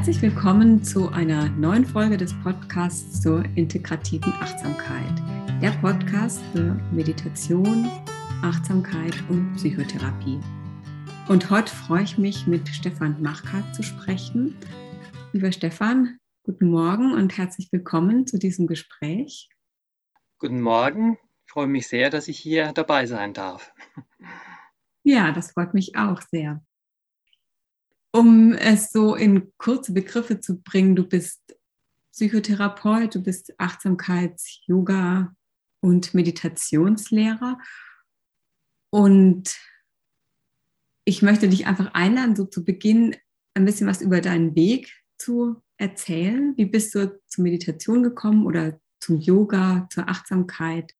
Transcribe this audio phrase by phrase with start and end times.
[0.00, 5.12] Herzlich willkommen zu einer neuen Folge des Podcasts zur integrativen Achtsamkeit.
[5.60, 7.86] Der Podcast für Meditation,
[8.40, 10.40] Achtsamkeit und Psychotherapie.
[11.28, 14.56] Und heute freue ich mich, mit Stefan Machka zu sprechen.
[15.34, 19.50] Lieber Stefan, guten Morgen und herzlich willkommen zu diesem Gespräch.
[20.38, 23.70] Guten Morgen, ich freue mich sehr, dass ich hier dabei sein darf.
[25.02, 26.62] Ja, das freut mich auch sehr
[28.12, 31.40] um es so in kurze Begriffe zu bringen, du bist
[32.12, 35.34] Psychotherapeut, du bist Achtsamkeits-, Yoga-
[35.80, 37.58] und Meditationslehrer.
[38.90, 39.56] Und
[41.04, 43.16] ich möchte dich einfach einladen, so zu Beginn
[43.54, 46.56] ein bisschen was über deinen Weg zu erzählen.
[46.56, 50.92] Wie bist du zur Meditation gekommen oder zum Yoga, zur Achtsamkeit?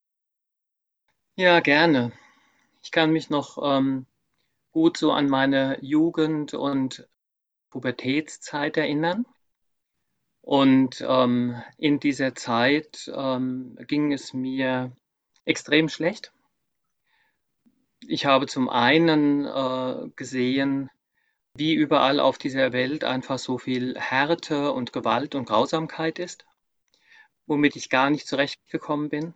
[1.37, 2.13] Ja, gerne.
[2.83, 4.07] Ich kann mich noch ähm,
[4.73, 7.09] gut so an meine Jugend und
[7.71, 9.27] Pubertätszeit erinnern.
[10.43, 14.93] Und ähm, in dieser Zeit ähm, ging es mir
[15.45, 16.33] extrem schlecht.
[18.07, 20.91] Ich habe zum einen äh, gesehen,
[21.55, 26.47] wie überall auf dieser Welt einfach so viel Härte und Gewalt und Grausamkeit ist,
[27.47, 29.35] womit ich gar nicht zurechtgekommen bin.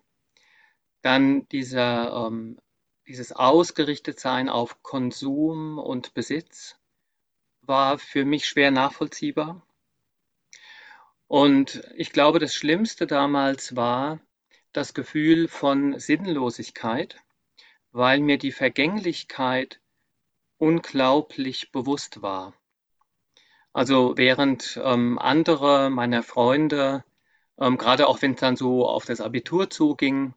[1.03, 2.59] Dann dieser ähm,
[3.07, 6.79] dieses Ausgerichtetsein auf Konsum und Besitz
[7.63, 9.63] war für mich schwer nachvollziehbar.
[11.27, 14.21] Und ich glaube, das Schlimmste damals war
[14.73, 17.23] das Gefühl von Sinnlosigkeit,
[17.93, 19.81] weil mir die Vergänglichkeit
[20.59, 22.55] unglaublich bewusst war.
[23.73, 27.05] Also während ähm, andere meiner Freunde,
[27.59, 30.35] ähm, gerade auch wenn es dann so auf das Abitur zuging,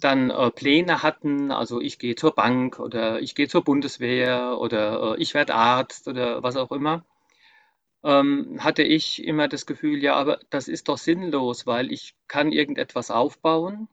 [0.00, 5.16] dann äh, Pläne hatten, also ich gehe zur Bank oder ich gehe zur Bundeswehr oder
[5.16, 7.04] äh, ich werde Arzt oder was auch immer,
[8.02, 12.52] ähm, hatte ich immer das Gefühl, ja, aber das ist doch sinnlos, weil ich kann
[12.52, 13.88] irgendetwas aufbauen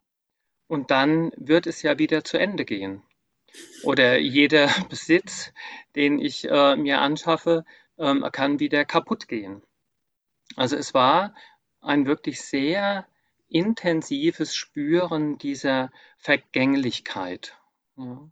[0.67, 3.03] und dann wird es ja wieder zu Ende gehen.
[3.83, 5.53] Oder jeder Besitz,
[5.95, 7.65] den ich äh, mir anschaffe,
[7.97, 9.61] ähm, kann wieder kaputt gehen.
[10.55, 11.35] Also es war
[11.81, 13.07] ein wirklich sehr
[13.49, 17.57] intensives Spüren dieser Vergänglichkeit.
[17.97, 18.29] Ja.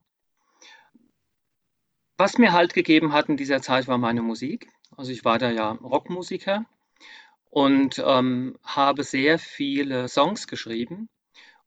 [2.18, 4.70] Was mir halt gegeben hat in dieser Zeit war meine Musik.
[4.96, 6.66] Also ich war da ja Rockmusiker
[7.50, 11.10] und ähm, habe sehr viele Songs geschrieben.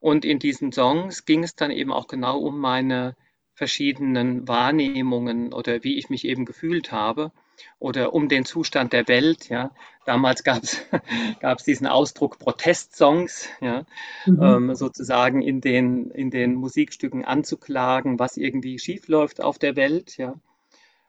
[0.01, 3.17] Und in diesen Songs ging es dann eben auch genau um meine
[3.53, 7.33] verschiedenen Wahrnehmungen oder wie ich mich eben gefühlt habe
[7.79, 9.49] oder um den Zustand der Welt.
[9.49, 9.71] Ja.
[10.05, 10.85] Damals gab es
[11.67, 13.85] diesen Ausdruck Protestsongs, ja,
[14.27, 14.43] mhm.
[14.43, 20.17] ähm, sozusagen in den, in den Musikstücken anzuklagen, was irgendwie schiefläuft auf der Welt.
[20.17, 20.35] Ja.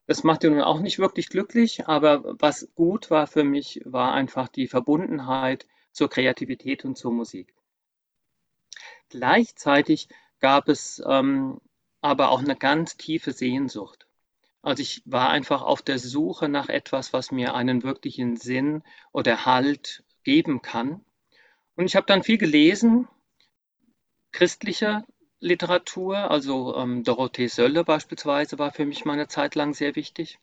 [0.05, 4.47] Das machte nun auch nicht wirklich glücklich, aber was gut war für mich, war einfach
[4.47, 7.53] die Verbundenheit zur Kreativität und zur Musik.
[9.09, 11.61] Gleichzeitig gab es ähm,
[12.01, 14.07] aber auch eine ganz tiefe Sehnsucht.
[14.61, 19.45] Also ich war einfach auf der Suche nach etwas, was mir einen wirklichen Sinn oder
[19.45, 21.03] Halt geben kann.
[21.75, 23.07] Und ich habe dann viel gelesen,
[24.31, 25.05] christlicher
[25.39, 30.39] Literatur, also ähm, Dorothee Sölle beispielsweise war für mich mal eine Zeit lang sehr wichtig.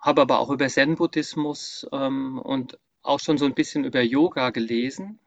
[0.00, 5.18] Habe aber auch über Zen-Buddhismus ähm, und auch schon so ein bisschen über Yoga gelesen.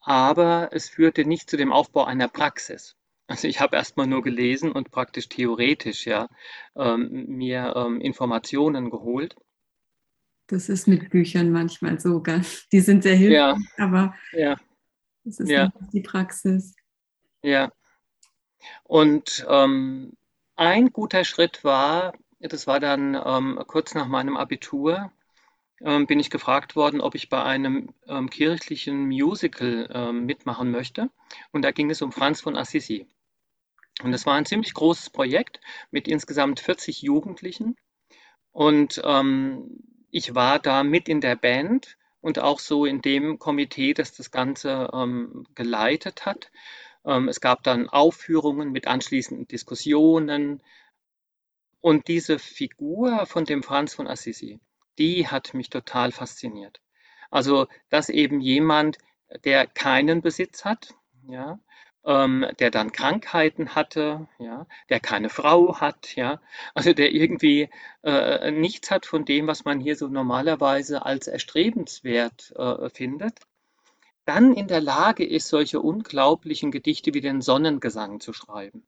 [0.00, 2.96] Aber es führte nicht zu dem Aufbau einer Praxis.
[3.26, 6.28] Also ich habe erstmal nur gelesen und praktisch theoretisch ja
[6.76, 9.36] ähm, mir ähm, Informationen geholt.
[10.46, 12.68] Das ist mit Büchern manchmal so, ganz.
[12.68, 13.84] die sind sehr hilfreich, ja.
[13.84, 14.56] aber ja.
[15.24, 15.72] das ist ja.
[15.92, 16.74] die Praxis.
[17.42, 17.72] Ja.
[18.82, 20.12] Und ähm,
[20.56, 25.10] ein guter Schritt war, das war dann ähm, kurz nach meinem Abitur,
[25.80, 31.10] ähm, bin ich gefragt worden, ob ich bei einem ähm, kirchlichen Musical mitmachen möchte.
[31.52, 33.06] Und da ging es um Franz von Assisi.
[34.02, 37.76] Und das war ein ziemlich großes Projekt mit insgesamt 40 Jugendlichen.
[38.52, 39.80] Und ähm,
[40.10, 44.30] ich war da mit in der Band und auch so in dem Komitee, das das
[44.30, 46.50] Ganze ähm, geleitet hat.
[47.04, 50.62] Ähm, es gab dann Aufführungen mit anschließenden Diskussionen.
[51.80, 54.58] Und diese Figur von dem Franz von Assisi,
[54.98, 56.80] die hat mich total fasziniert.
[57.30, 58.98] Also, dass eben jemand,
[59.44, 60.94] der keinen Besitz hat,
[61.26, 61.58] ja,
[62.04, 66.40] ähm, der dann Krankheiten hatte, ja, der keine Frau hat, ja,
[66.74, 67.70] also der irgendwie
[68.02, 73.40] äh, nichts hat von dem, was man hier so normalerweise als erstrebenswert äh, findet,
[74.26, 78.86] dann in der Lage ist, solche unglaublichen Gedichte wie den Sonnengesang zu schreiben.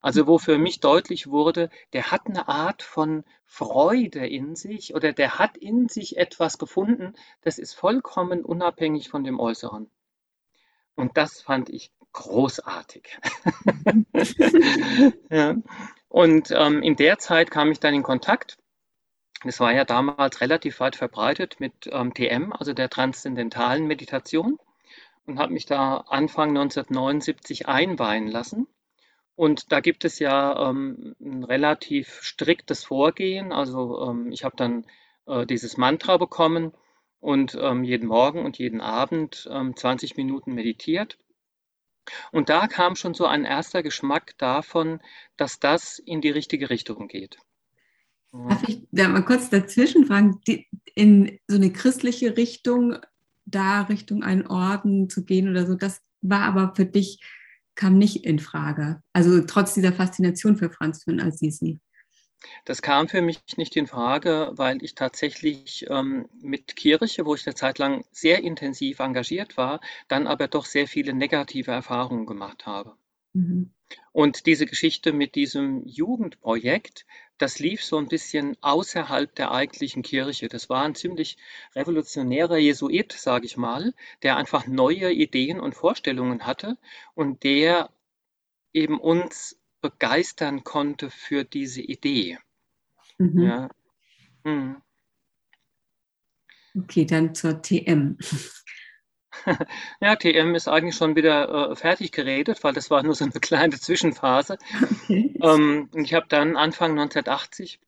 [0.00, 5.12] Also wo für mich deutlich wurde, der hat eine Art von Freude in sich oder
[5.12, 9.90] der hat in sich etwas gefunden, das ist vollkommen unabhängig von dem Äußeren.
[10.94, 13.18] Und das fand ich großartig.
[15.30, 15.54] ja.
[16.08, 18.56] Und ähm, in der Zeit kam ich dann in Kontakt.
[19.44, 24.58] Das war ja damals relativ weit verbreitet mit ähm, TM, also der transzendentalen Meditation,
[25.26, 28.66] und habe mich da Anfang 1979 einweihen lassen.
[29.36, 33.52] Und da gibt es ja ähm, ein relativ striktes Vorgehen.
[33.52, 34.86] Also ähm, ich habe dann
[35.26, 36.72] äh, dieses Mantra bekommen
[37.20, 41.18] und ähm, jeden Morgen und jeden Abend 20 ähm, Minuten meditiert.
[42.32, 45.00] Und da kam schon so ein erster Geschmack davon,
[45.36, 47.38] dass das in die richtige Richtung geht.
[48.32, 52.98] Darf ich da mal kurz dazwischen fragen, die, in so eine christliche Richtung,
[53.44, 57.20] da Richtung einen Orden zu gehen oder so, das war aber für dich,
[57.76, 59.00] kam nicht in Frage.
[59.12, 61.80] Also trotz dieser Faszination für Franz von Assisi.
[62.64, 67.46] Das kam für mich nicht in Frage, weil ich tatsächlich ähm, mit Kirche, wo ich
[67.46, 72.66] eine Zeit lang sehr intensiv engagiert war, dann aber doch sehr viele negative Erfahrungen gemacht
[72.66, 72.96] habe.
[73.32, 73.72] Mhm.
[74.12, 77.06] Und diese Geschichte mit diesem Jugendprojekt,
[77.38, 80.48] das lief so ein bisschen außerhalb der eigentlichen Kirche.
[80.48, 81.36] Das war ein ziemlich
[81.74, 86.78] revolutionärer Jesuit, sage ich mal, der einfach neue Ideen und Vorstellungen hatte
[87.14, 87.90] und der
[88.72, 92.38] eben uns begeistern konnte für diese Idee.
[93.18, 93.42] Mhm.
[93.42, 93.68] Ja.
[94.44, 94.82] Mhm.
[96.78, 98.18] Okay, dann zur TM.
[100.00, 103.32] Ja, TM ist eigentlich schon wieder äh, fertig geredet, weil das war nur so eine
[103.32, 104.58] kleine Zwischenphase.
[104.82, 105.32] Okay.
[105.42, 107.78] Ähm, ich habe dann Anfang 1980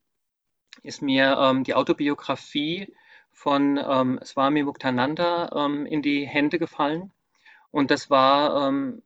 [0.83, 2.93] ist mir ähm, die Autobiografie
[3.33, 7.13] von ähm, Swami Muktananda ähm, in die Hände gefallen.
[7.71, 9.03] Und das war ähm,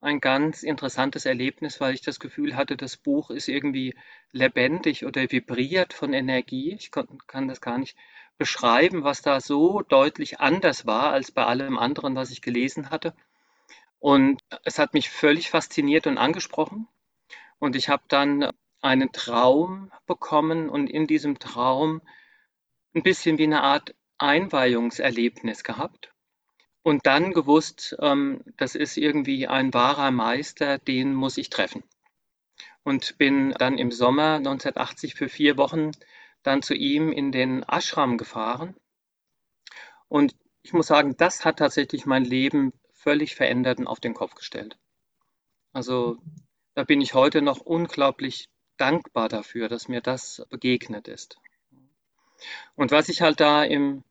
[0.00, 3.94] ein ganz interessantes Erlebnis, weil ich das Gefühl hatte, das Buch ist irgendwie
[4.32, 6.74] lebendig oder vibriert von Energie.
[6.74, 7.96] Ich kann das gar nicht
[8.38, 13.14] beschreiben, was da so deutlich anders war als bei allem anderen, was ich gelesen hatte.
[13.98, 16.88] Und es hat mich völlig fasziniert und angesprochen.
[17.58, 18.50] Und ich habe dann
[18.82, 22.02] einen Traum bekommen und in diesem Traum
[22.94, 26.14] ein bisschen wie eine Art Einweihungserlebnis gehabt
[26.84, 31.82] und dann gewusst, ähm, das ist irgendwie ein wahrer Meister, den muss ich treffen.
[32.84, 35.92] Und bin dann im Sommer 1980 für vier Wochen
[36.44, 38.76] dann zu ihm in den Ashram gefahren.
[40.08, 44.34] Und ich muss sagen, das hat tatsächlich mein Leben völlig verändert und auf den Kopf
[44.34, 44.78] gestellt.
[45.72, 46.18] Also
[46.74, 51.36] da bin ich heute noch unglaublich dankbar dafür, dass mir das begegnet ist.
[52.76, 54.04] Und was ich halt da im,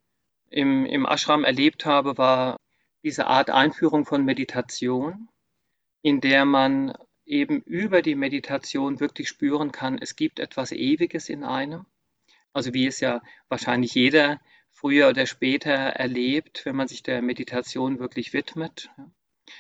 [0.49, 2.57] im, im Ashram erlebt habe, war
[3.03, 5.29] diese Art Einführung von Meditation,
[6.01, 6.93] in der man
[7.25, 11.85] eben über die Meditation wirklich spüren kann, es gibt etwas Ewiges in einem.
[12.53, 14.39] Also wie es ja wahrscheinlich jeder
[14.71, 18.89] früher oder später erlebt, wenn man sich der Meditation wirklich widmet.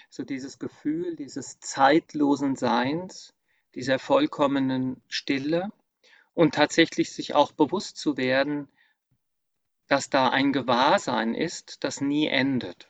[0.09, 3.33] So dieses Gefühl dieses zeitlosen Seins,
[3.75, 5.71] dieser vollkommenen Stille
[6.33, 8.67] und tatsächlich sich auch bewusst zu werden,
[9.87, 12.89] dass da ein Gewahrsein ist, das nie endet.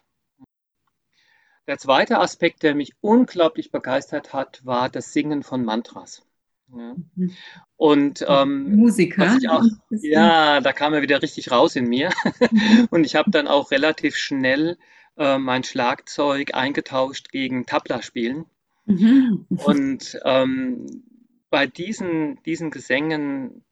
[1.65, 6.25] Der zweite Aspekt, der mich unglaublich begeistert hat, war das Singen von Mantras.
[6.69, 6.95] Ja.
[7.15, 7.31] Mhm.
[7.75, 9.38] Und ähm, Musiker.
[9.50, 12.10] Auch, ja, da kam er wieder richtig raus in mir.
[12.51, 12.88] Mhm.
[12.91, 14.77] Und ich habe dann auch relativ schnell
[15.17, 18.46] äh, mein Schlagzeug eingetauscht gegen Tabla spielen.
[18.86, 19.46] Mhm.
[19.50, 21.03] Und ähm,
[21.50, 23.63] bei diesen, diesen Gesängen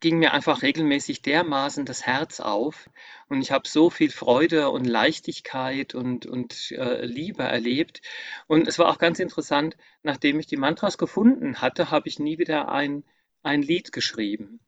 [0.00, 2.88] ging mir einfach regelmäßig dermaßen das Herz auf
[3.28, 8.00] und ich habe so viel Freude und Leichtigkeit und, und äh, Liebe erlebt.
[8.46, 12.38] Und es war auch ganz interessant, nachdem ich die Mantras gefunden hatte, habe ich nie
[12.38, 13.04] wieder ein,
[13.42, 14.60] ein Lied geschrieben.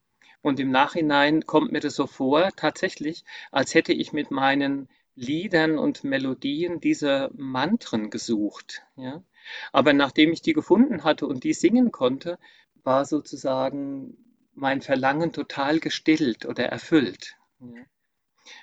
[0.42, 5.78] Und im Nachhinein kommt mir das so vor, tatsächlich, als hätte ich mit meinen Liedern
[5.78, 8.82] und Melodien diese Mantren gesucht.
[8.96, 9.22] Ja?
[9.70, 12.38] Aber nachdem ich die gefunden hatte und die singen konnte,
[12.82, 14.16] war sozusagen
[14.52, 17.36] mein Verlangen total gestillt oder erfüllt.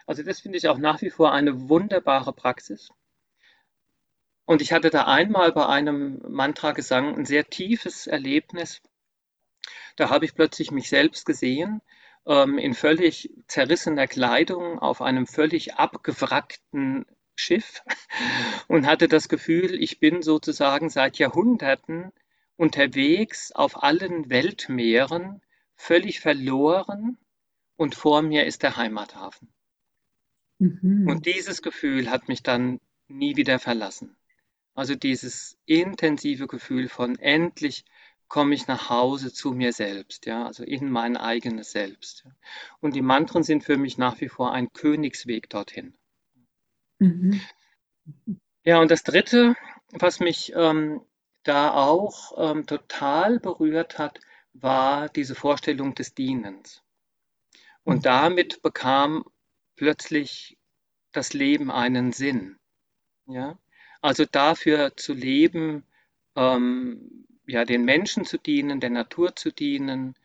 [0.05, 2.89] Also das finde ich auch nach wie vor eine wunderbare Praxis.
[4.45, 8.81] Und ich hatte da einmal bei einem Mantra-Gesang ein sehr tiefes Erlebnis.
[9.97, 11.81] Da habe ich plötzlich mich selbst gesehen,
[12.25, 17.83] ähm, in völlig zerrissener Kleidung auf einem völlig abgewrackten Schiff
[18.67, 22.11] und hatte das Gefühl, ich bin sozusagen seit Jahrhunderten
[22.55, 25.41] unterwegs auf allen Weltmeeren
[25.77, 27.17] völlig verloren
[27.77, 29.47] und vor mir ist der Heimathafen.
[30.59, 31.07] Mhm.
[31.07, 34.17] Und dieses Gefühl hat mich dann nie wieder verlassen.
[34.73, 37.85] Also dieses intensive Gefühl von endlich
[38.27, 42.27] komme ich nach Hause zu mir selbst, ja, also in mein eigenes Selbst.
[42.81, 45.95] Und die Mantren sind für mich nach wie vor ein Königsweg dorthin.
[46.99, 47.41] Mhm.
[48.63, 49.55] Ja, und das Dritte,
[49.91, 51.01] was mich ähm,
[51.43, 54.19] da auch ähm, total berührt hat,
[54.61, 56.83] war diese Vorstellung des Dienens.
[57.83, 59.23] Und damit bekam
[59.75, 60.57] plötzlich
[61.11, 62.59] das Leben einen Sinn.
[63.27, 63.57] Ja?
[64.01, 65.85] Also dafür zu leben,
[66.35, 70.15] ähm, ja, den Menschen zu dienen, der Natur zu dienen.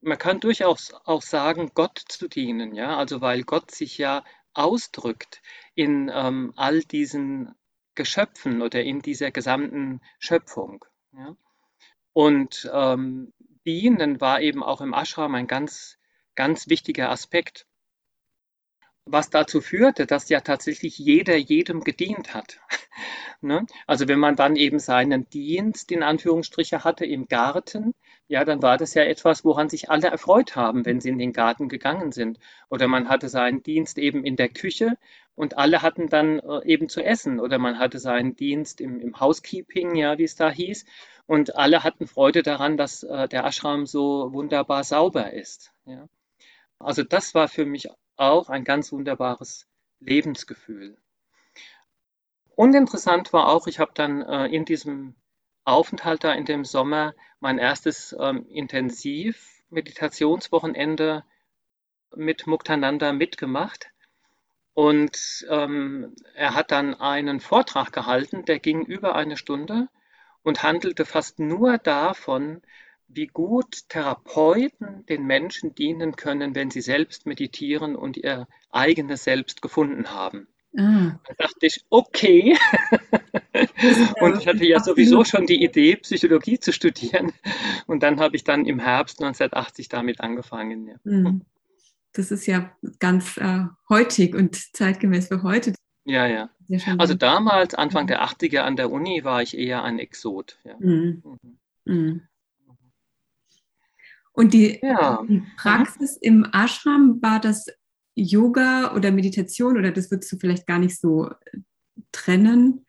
[0.00, 5.42] Man kann durchaus auch sagen, Gott zu dienen, ja, also weil Gott sich ja ausdrückt
[5.74, 7.54] in ähm, all diesen
[7.94, 10.84] Geschöpfen oder in dieser gesamten Schöpfung.
[11.12, 11.36] Ja.
[12.18, 13.32] Und ähm,
[13.64, 15.98] dienen war eben auch im Ashram ein ganz,
[16.34, 17.68] ganz wichtiger Aspekt
[19.10, 22.60] was dazu führte, dass ja tatsächlich jeder jedem gedient hat.
[23.40, 23.66] ne?
[23.86, 27.94] Also wenn man dann eben seinen Dienst in Anführungsstriche hatte im Garten,
[28.26, 31.32] ja, dann war das ja etwas, woran sich alle erfreut haben, wenn sie in den
[31.32, 32.38] Garten gegangen sind.
[32.68, 34.98] Oder man hatte seinen Dienst eben in der Küche
[35.34, 37.40] und alle hatten dann äh, eben zu essen.
[37.40, 40.84] Oder man hatte seinen Dienst im, im Housekeeping, ja, wie es da hieß.
[41.28, 45.74] Und alle hatten Freude daran, dass äh, der Ashram so wunderbar sauber ist.
[45.84, 46.08] Ja.
[46.78, 49.66] Also das war für mich auch ein ganz wunderbares
[50.00, 50.96] Lebensgefühl.
[52.56, 55.16] Und interessant war auch, ich habe dann äh, in diesem
[55.64, 61.24] Aufenthalt da in dem Sommer mein erstes ähm, Intensiv-Meditationswochenende
[62.16, 63.90] mit Muktananda mitgemacht.
[64.72, 69.90] Und ähm, er hat dann einen Vortrag gehalten, der ging über eine Stunde
[70.42, 72.62] und handelte fast nur davon,
[73.08, 79.62] wie gut Therapeuten den Menschen dienen können, wenn sie selbst meditieren und ihr eigenes Selbst
[79.62, 80.46] gefunden haben.
[80.76, 81.18] Ah.
[81.26, 82.56] Da dachte ich, okay.
[84.20, 87.32] und ich hatte ja sowieso schon die Idee, Psychologie zu studieren.
[87.86, 90.86] Und dann habe ich dann im Herbst 1980 damit angefangen.
[90.86, 90.94] Ja.
[91.04, 91.42] Hm.
[92.12, 95.72] Das ist ja ganz äh, heutig und zeitgemäß für heute.
[96.08, 96.48] Ja, ja.
[96.96, 100.58] Also damals, Anfang der 80er an der Uni, war ich eher ein Exot.
[100.64, 100.74] Ja.
[100.78, 101.22] Mhm.
[101.84, 102.22] Mhm.
[104.32, 105.22] Und die, ja.
[105.28, 107.66] die Praxis im Ashram, war das
[108.14, 111.58] Yoga oder Meditation oder das würdest du vielleicht gar nicht so äh,
[112.10, 112.86] trennen?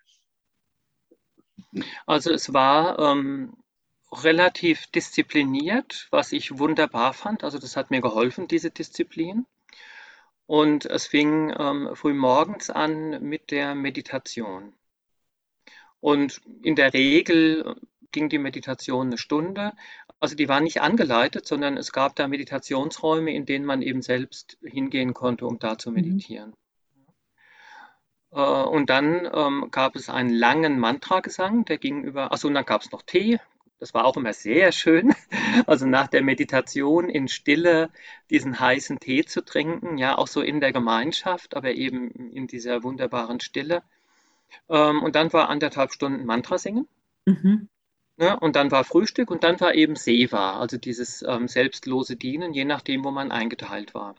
[2.06, 3.58] Also es war ähm,
[4.14, 7.44] relativ diszipliniert, was ich wunderbar fand.
[7.44, 9.46] Also das hat mir geholfen, diese Disziplin.
[10.50, 14.74] Und es fing ähm, früh morgens an mit der Meditation.
[16.00, 17.75] Und in der Regel
[18.12, 19.74] ging die Meditation eine Stunde.
[20.20, 24.58] Also die war nicht angeleitet, sondern es gab da Meditationsräume, in denen man eben selbst
[24.63, 25.98] hingehen konnte, um da zu mhm.
[25.98, 26.56] meditieren.
[28.32, 28.39] Mhm.
[28.39, 32.82] und dann ähm, gab es einen langen Mantra-Gesang, der ging über, achso, und dann gab
[32.82, 33.39] es noch Tee.
[33.79, 35.13] Das war auch immer sehr schön.
[35.65, 37.89] Also nach der Meditation in Stille
[38.29, 42.83] diesen heißen Tee zu trinken, ja, auch so in der Gemeinschaft, aber eben in dieser
[42.83, 43.83] wunderbaren Stille.
[44.69, 46.88] Ähm, und dann war anderthalb Stunden Mantra singen.
[47.25, 47.67] Mhm.
[48.17, 48.39] Ne?
[48.39, 52.65] Und dann war Frühstück und dann war eben Seva, also dieses ähm, selbstlose Dienen, je
[52.65, 54.15] nachdem, wo man eingeteilt war.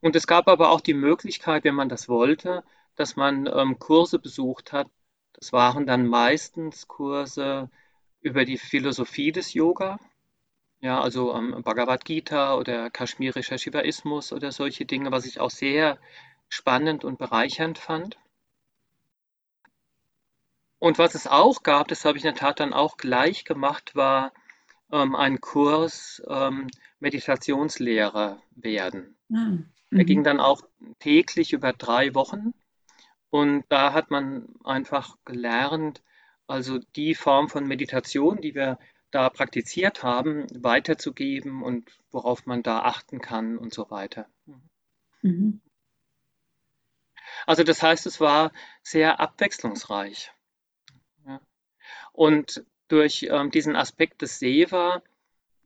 [0.00, 2.64] Und es gab aber auch die Möglichkeit, wenn man das wollte,
[2.96, 4.88] dass man ähm, Kurse besucht hat.
[5.34, 7.70] Das waren dann meistens Kurse
[8.20, 9.98] über die Philosophie des Yoga,
[10.80, 15.98] ja, also ähm, Bhagavad Gita oder kaschmirischer Shivaismus oder solche Dinge, was ich auch sehr
[16.48, 18.16] spannend und bereichernd fand.
[20.78, 23.94] Und was es auch gab, das habe ich in der Tat dann auch gleich gemacht,
[23.94, 24.32] war
[24.90, 29.18] ähm, ein Kurs ähm, Meditationslehrer werden.
[29.28, 29.70] Mhm.
[29.90, 30.62] Der ging dann auch
[30.98, 32.54] täglich über drei Wochen.
[33.28, 36.02] Und da hat man einfach gelernt,
[36.50, 38.78] also die Form von Meditation, die wir
[39.10, 44.26] da praktiziert haben, weiterzugeben und worauf man da achten kann und so weiter.
[45.22, 45.60] Mhm.
[47.46, 48.52] Also das heißt, es war
[48.82, 50.32] sehr abwechslungsreich.
[52.12, 55.02] Und durch ähm, diesen Aspekt des Seva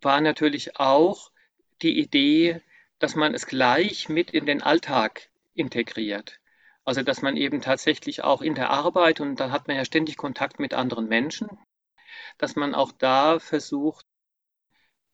[0.03, 1.31] war natürlich auch
[1.83, 2.61] die Idee,
[2.99, 6.38] dass man es gleich mit in den Alltag integriert.
[6.85, 10.17] Also dass man eben tatsächlich auch in der Arbeit, und dann hat man ja ständig
[10.17, 11.49] Kontakt mit anderen Menschen,
[12.38, 14.07] dass man auch da versucht,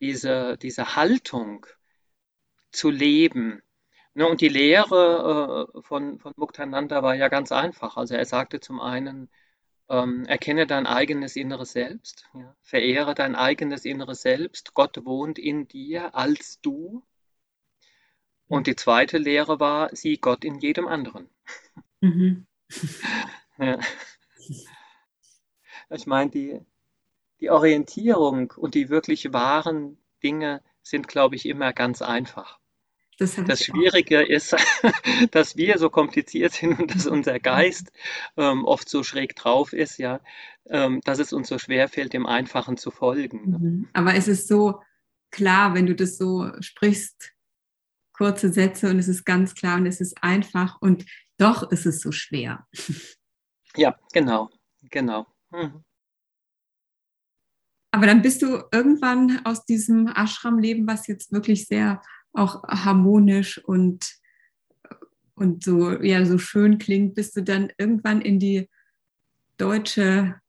[0.01, 1.67] diese, diese Haltung
[2.73, 3.63] zu leben.
[4.15, 7.97] Ne, und die Lehre äh, von, von Muktananda war ja ganz einfach.
[7.97, 9.31] Also er sagte zum einen,
[9.89, 12.57] ähm, erkenne dein eigenes inneres Selbst, ja.
[12.63, 14.75] verehre dein eigenes inneres Selbst.
[14.75, 17.05] Gott wohnt in dir als du.
[18.49, 21.29] Und die zweite Lehre war, sieh Gott in jedem anderen.
[22.01, 22.47] Mhm.
[23.59, 23.79] Ja.
[25.91, 26.61] Ich meine, die,
[27.41, 32.59] die Orientierung und die wirklich wahren Dinge sind, glaube ich, immer ganz einfach.
[33.19, 34.29] Das, das Schwierige auch.
[34.29, 34.57] ist,
[35.31, 37.93] dass wir so kompliziert sind und dass unser Geist
[38.39, 40.21] ähm, oft so schräg drauf ist, ja,
[40.71, 43.51] ähm, dass es uns so schwer fällt, dem Einfachen zu folgen.
[43.51, 43.59] Ne?
[43.59, 43.89] Mhm.
[43.93, 44.81] Aber es ist so
[45.31, 47.35] klar, wenn du das so sprichst,
[48.15, 51.05] kurze Sätze und es ist ganz klar und es ist einfach und
[51.41, 52.67] doch ist es so schwer.
[53.77, 54.51] Ja, genau,
[54.91, 55.27] genau.
[55.51, 55.85] Mhm.
[57.93, 64.19] Aber dann bist du irgendwann aus diesem Ashram-Leben, was jetzt wirklich sehr auch harmonisch und,
[65.35, 68.69] und so, ja, so schön klingt, bist du dann irgendwann in die
[69.57, 70.41] deutsche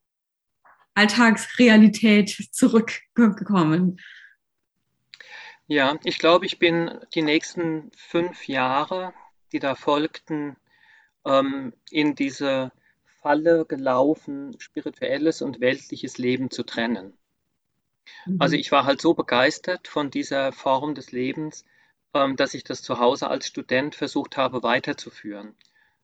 [0.93, 4.00] Alltagsrealität zurückgekommen?
[5.67, 9.13] Ja, ich glaube, ich bin die nächsten fünf Jahre,
[9.51, 10.57] die da folgten,
[11.25, 12.72] ähm, in diese
[13.22, 17.13] Falle gelaufen, spirituelles und weltliches Leben zu trennen.
[18.40, 18.60] Also mhm.
[18.60, 21.66] ich war halt so begeistert von dieser Form des Lebens,
[22.13, 25.56] ähm, dass ich das zu Hause als Student versucht habe weiterzuführen.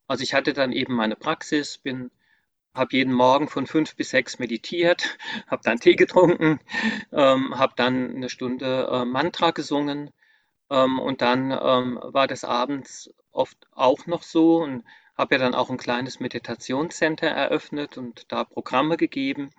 [0.07, 2.11] Also ich hatte dann eben meine Praxis, bin
[2.73, 6.59] habe jeden Morgen von fünf bis sechs meditiert, habe dann Tee getrunken,
[7.11, 10.11] ähm, habe dann eine Stunde äh, Mantra gesungen
[10.69, 14.83] ähm, und dann ähm, war das abends oft auch noch so und
[15.17, 19.49] habe ja dann auch ein kleines Meditationscenter eröffnet und da Programme gegeben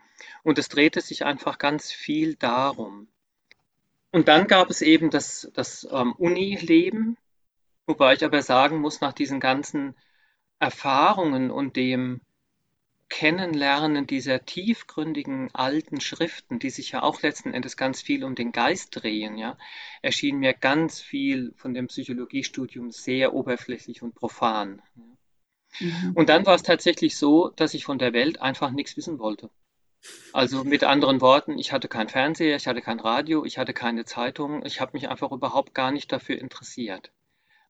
[0.42, 3.08] und es drehte sich einfach ganz viel darum.
[4.10, 7.18] Und dann gab es eben das, das ähm, Uni-Leben,
[7.86, 9.94] wobei ich aber sagen muss, nach diesen ganzen
[10.58, 12.20] Erfahrungen und dem
[13.08, 18.52] Kennenlernen dieser tiefgründigen alten Schriften, die sich ja auch letzten Endes ganz viel um den
[18.52, 19.56] Geist drehen, ja,
[20.02, 24.82] erschien mir ganz viel von dem Psychologiestudium sehr oberflächlich und profan.
[25.80, 26.12] Mhm.
[26.14, 29.50] Und dann war es tatsächlich so, dass ich von der Welt einfach nichts wissen wollte.
[30.32, 34.04] Also mit anderen Worten, ich hatte keinen Fernseher, ich hatte kein Radio, ich hatte keine
[34.04, 37.10] Zeitung, ich habe mich einfach überhaupt gar nicht dafür interessiert.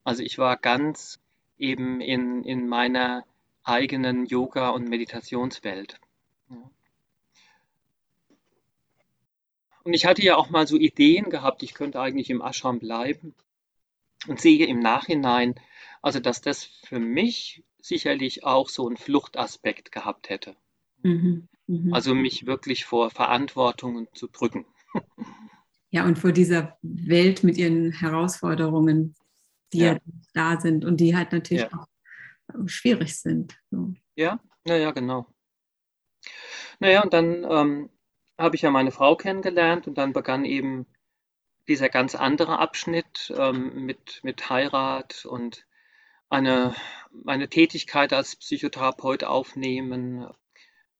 [0.05, 1.21] Also ich war ganz
[1.56, 3.25] eben in, in meiner
[3.65, 5.99] eigenen Yoga- und Meditationswelt.
[9.84, 13.34] Und ich hatte ja auch mal so Ideen gehabt, ich könnte eigentlich im Ashram bleiben
[14.26, 15.54] und sehe im Nachhinein,
[16.02, 20.56] also dass das für mich sicherlich auch so einen Fluchtaspekt gehabt hätte.
[21.02, 21.49] Mhm.
[21.67, 21.93] Mhm.
[21.93, 24.67] Also mich wirklich vor Verantwortungen zu drücken.
[25.91, 29.14] Ja, und vor dieser Welt mit ihren Herausforderungen,
[29.73, 29.99] die ja, ja
[30.34, 31.78] da sind und die halt natürlich ja.
[31.78, 31.86] auch
[32.67, 33.58] schwierig sind.
[33.71, 33.95] So.
[34.14, 35.26] Ja, naja, genau.
[36.78, 37.91] Naja, und dann ähm,
[38.36, 40.86] habe ich ja meine Frau kennengelernt und dann begann eben
[41.69, 45.67] dieser ganz andere Abschnitt ähm, mit, mit Heirat und
[46.28, 46.75] eine,
[47.26, 50.28] eine Tätigkeit als Psychotherapeut aufnehmen,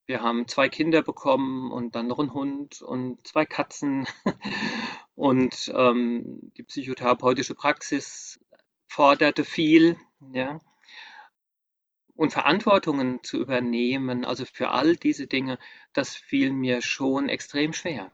[0.09, 4.07] wir haben zwei Kinder bekommen und dann noch einen Hund und zwei Katzen.
[5.15, 8.41] Und ähm, die psychotherapeutische Praxis
[8.87, 9.99] forderte viel,
[10.33, 10.61] ja.
[12.15, 15.59] Und Verantwortungen zu übernehmen, also für all diese Dinge,
[15.93, 18.11] das fiel mir schon extrem schwer.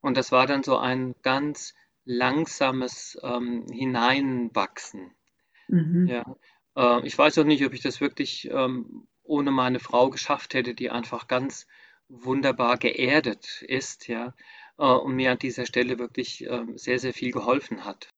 [0.00, 5.15] Und das war dann so ein ganz langsames ähm, Hineinwachsen.
[5.68, 6.06] Mhm.
[6.06, 6.36] Ja.
[6.76, 10.74] Äh, ich weiß auch nicht, ob ich das wirklich ähm, ohne meine Frau geschafft hätte,
[10.74, 11.66] die einfach ganz
[12.08, 14.34] wunderbar geerdet ist, ja,
[14.78, 18.08] äh, und mir an dieser Stelle wirklich ähm, sehr, sehr viel geholfen hat.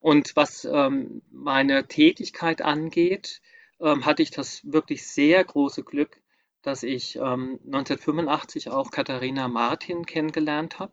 [0.00, 3.40] Und was ähm, meine Tätigkeit angeht,
[3.80, 6.20] ähm, hatte ich das wirklich sehr große Glück,
[6.62, 10.92] dass ich 1985 auch Katharina Martin kennengelernt habe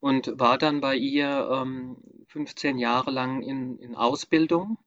[0.00, 1.66] und war dann bei ihr
[2.28, 4.78] 15 Jahre lang in, in Ausbildung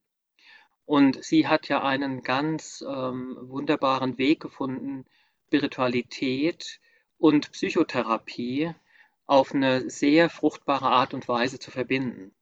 [0.86, 5.06] und sie hat ja einen ganz ähm, wunderbaren Weg gefunden,
[5.48, 6.80] Spiritualität
[7.18, 8.74] und Psychotherapie
[9.26, 12.36] auf eine sehr fruchtbare Art und Weise zu verbinden.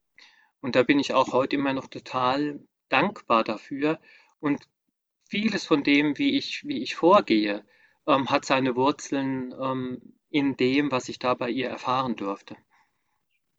[0.61, 3.99] Und da bin ich auch heute immer noch total dankbar dafür.
[4.39, 4.67] Und
[5.29, 7.65] vieles von dem, wie ich, wie ich vorgehe,
[8.07, 12.57] ähm, hat seine Wurzeln ähm, in dem, was ich da bei ihr erfahren durfte.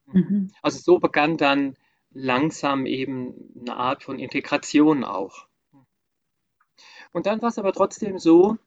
[0.06, 0.50] Mhm.
[0.60, 1.76] Also so begann dann
[2.10, 5.46] langsam eben eine Art von Integration auch.
[7.12, 8.58] Und dann war es aber trotzdem so,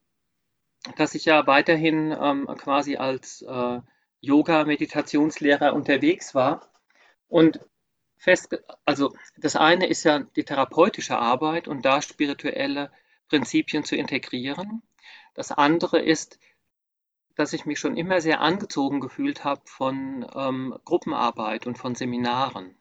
[0.95, 3.81] dass ich ja weiterhin ähm, quasi als äh,
[4.21, 6.71] Yoga-Meditationslehrer unterwegs war
[7.27, 7.59] und
[8.15, 12.89] fest, also das eine ist ja die therapeutische Arbeit und da spirituelle
[13.27, 14.81] Prinzipien zu integrieren.
[15.33, 16.39] Das andere ist,
[17.37, 22.75] dass ich mich schon immer sehr angezogen gefühlt habe von ähm, Gruppenarbeit und von Seminaren.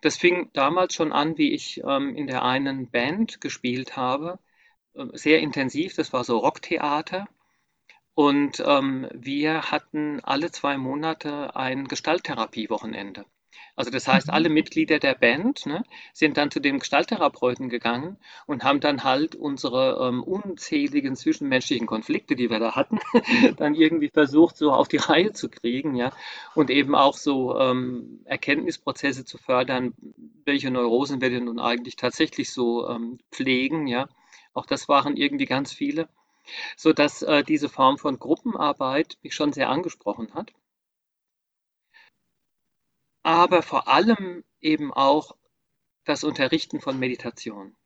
[0.00, 4.38] Das fing damals schon an, wie ich ähm, in der einen Band gespielt habe,
[4.94, 5.94] äh, sehr intensiv.
[5.94, 7.26] Das war so Rocktheater.
[8.14, 13.24] Und ähm, wir hatten alle zwei Monate ein Gestalttherapie-Wochenende.
[13.76, 14.56] Also das heißt, alle mhm.
[14.56, 20.08] Mitglieder der Band ne, sind dann zu dem Gestalttherapeuten gegangen und haben dann halt unsere
[20.08, 22.98] ähm, unzähligen zwischenmenschlichen Konflikte, die wir da hatten,
[23.56, 26.12] dann irgendwie versucht, so auf die Reihe zu kriegen, ja,
[26.54, 29.94] und eben auch so ähm, Erkenntnisprozesse zu fördern,
[30.44, 34.08] welche Neurosen wir denn nun eigentlich tatsächlich so ähm, pflegen, ja.
[34.54, 36.08] Auch das waren irgendwie ganz viele,
[36.76, 40.52] sodass äh, diese Form von Gruppenarbeit mich schon sehr angesprochen hat
[43.28, 45.36] aber vor allem eben auch
[46.06, 47.76] das Unterrichten von Meditation.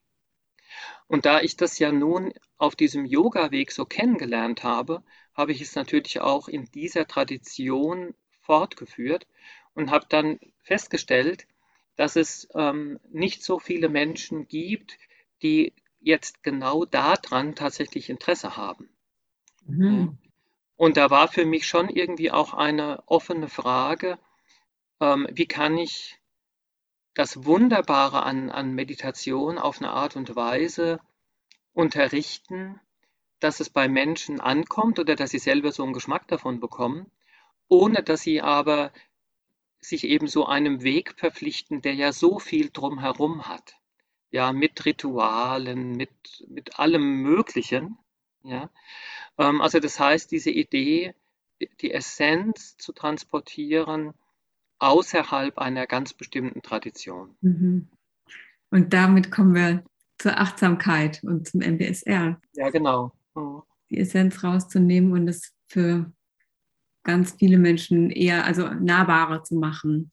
[1.09, 5.03] Und da ich das ja nun auf diesem Yoga-Weg so kennengelernt habe,
[5.35, 9.27] habe ich es natürlich auch in dieser Tradition fortgeführt
[9.75, 11.49] und habe dann festgestellt,
[11.97, 14.97] dass es ähm, nicht so viele Menschen gibt,
[15.43, 18.89] die jetzt genau daran tatsächlich Interesse haben.
[19.67, 20.19] Mhm.
[20.77, 24.21] Und da war für mich schon irgendwie auch eine offene Frage,
[25.03, 26.21] ähm, wie kann ich
[27.15, 31.01] das Wunderbare an, an Meditation auf eine Art und Weise
[31.75, 32.81] unterrichten,
[33.41, 37.11] dass es bei Menschen ankommt oder dass sie selber so einen Geschmack davon bekommen,
[37.69, 38.93] ohne dass sie aber
[39.81, 43.75] sich eben so einem Weg verpflichten, der ja so viel drumherum hat.
[44.31, 46.11] Ja, mit Ritualen, mit,
[46.49, 47.99] mit allem Möglichen.
[48.45, 48.71] Ja.
[49.37, 51.15] Ähm, also das heißt, diese Idee,
[51.81, 54.15] die Essenz zu transportieren,
[54.83, 57.37] außerhalb einer ganz bestimmten Tradition.
[57.41, 57.89] Mhm.
[58.71, 59.85] Und damit kommen wir
[60.19, 62.41] zur Achtsamkeit und zum MBSR.
[62.55, 63.13] Ja, genau.
[63.35, 63.63] Mhm.
[63.91, 66.13] Die Essenz rauszunehmen und es für
[67.05, 70.11] ganz viele Menschen eher, also nahbarer zu machen.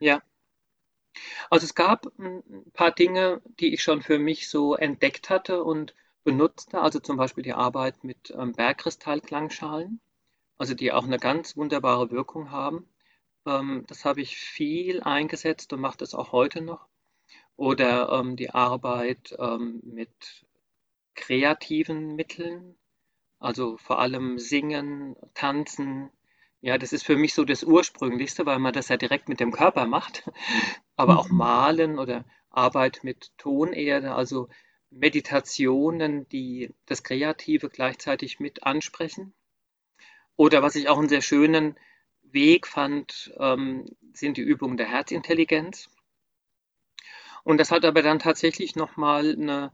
[0.00, 0.20] Ja.
[1.50, 2.42] Also es gab ein
[2.72, 5.94] paar Dinge, die ich schon für mich so entdeckt hatte und
[6.24, 10.00] benutzte, also zum Beispiel die Arbeit mit ähm, Bergkristallklangschalen,
[10.58, 12.88] also die auch eine ganz wunderbare Wirkung haben.
[13.50, 16.86] Ähm, das habe ich viel eingesetzt und mache das auch heute noch.
[17.56, 20.46] Oder ähm, die Arbeit ähm, mit
[21.14, 22.76] kreativen Mitteln,
[23.38, 26.10] also vor allem Singen, Tanzen.
[26.62, 29.52] Ja, das ist für mich so das Ursprünglichste, weil man das ja direkt mit dem
[29.52, 30.30] Körper macht.
[30.96, 31.36] Aber auch mhm.
[31.36, 34.48] Malen oder Arbeit mit Tonerde, also
[34.90, 39.34] Meditationen, die das Kreative gleichzeitig mit ansprechen.
[40.36, 41.76] Oder was ich auch einen sehr schönen
[42.32, 45.88] Weg fand, ähm, sind die Übungen der Herzintelligenz.
[47.44, 49.72] Und das hat aber dann tatsächlich nochmal eine,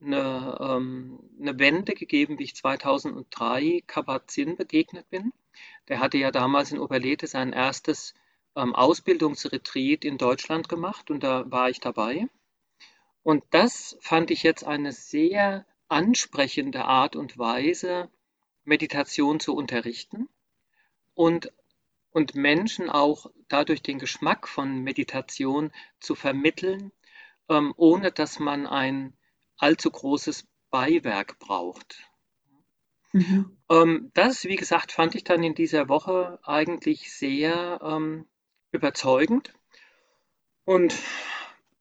[0.00, 5.32] eine, ähm, eine Wende gegeben, wie ich 2003 Kabat-Zinn begegnet bin.
[5.88, 8.14] Der hatte ja damals in Oberlete sein erstes
[8.54, 12.28] ähm, Ausbildungsretreat in Deutschland gemacht und da war ich dabei.
[13.22, 18.10] Und das fand ich jetzt eine sehr ansprechende Art und Weise,
[18.64, 20.28] Meditation zu unterrichten
[21.14, 21.52] und
[22.16, 26.90] und Menschen auch dadurch den Geschmack von Meditation zu vermitteln,
[27.50, 29.12] ähm, ohne dass man ein
[29.58, 32.08] allzu großes Beiwerk braucht.
[33.12, 33.58] Mhm.
[33.68, 38.24] Ähm, das, wie gesagt, fand ich dann in dieser Woche eigentlich sehr ähm,
[38.72, 39.52] überzeugend.
[40.64, 40.94] Und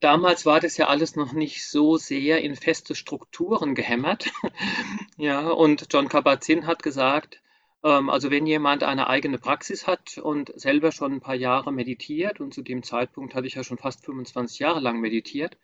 [0.02, 4.34] damals war das ja alles noch nicht so sehr in feste Strukturen gehämmert.
[5.16, 7.42] ja, und John Kabat-Zinn hat gesagt,
[7.86, 12.54] also wenn jemand eine eigene Praxis hat und selber schon ein paar Jahre meditiert, und
[12.54, 15.58] zu dem Zeitpunkt hatte ich ja schon fast 25 Jahre lang meditiert,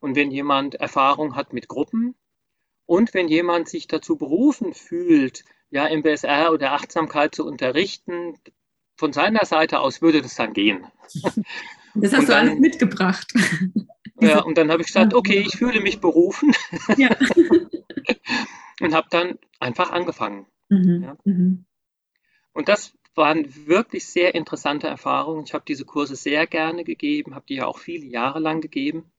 [0.00, 2.14] und wenn jemand Erfahrung hat mit Gruppen
[2.86, 8.38] und wenn jemand sich dazu berufen fühlt, ja, MBSR oder Achtsamkeit zu unterrichten,
[8.96, 10.86] von seiner Seite aus würde das dann gehen.
[11.98, 13.32] Das hast dann, du alles mitgebracht.
[14.18, 16.52] Ja, und dann habe ich gesagt, okay, ich fühle mich berufen.
[16.96, 17.10] Ja.
[18.80, 20.46] und habe dann einfach angefangen.
[20.68, 21.02] Mhm.
[21.02, 21.16] Ja.
[21.24, 21.64] Mhm.
[22.52, 25.44] Und das waren wirklich sehr interessante Erfahrungen.
[25.44, 29.10] Ich habe diese Kurse sehr gerne gegeben, habe die ja auch viele Jahre lang gegeben.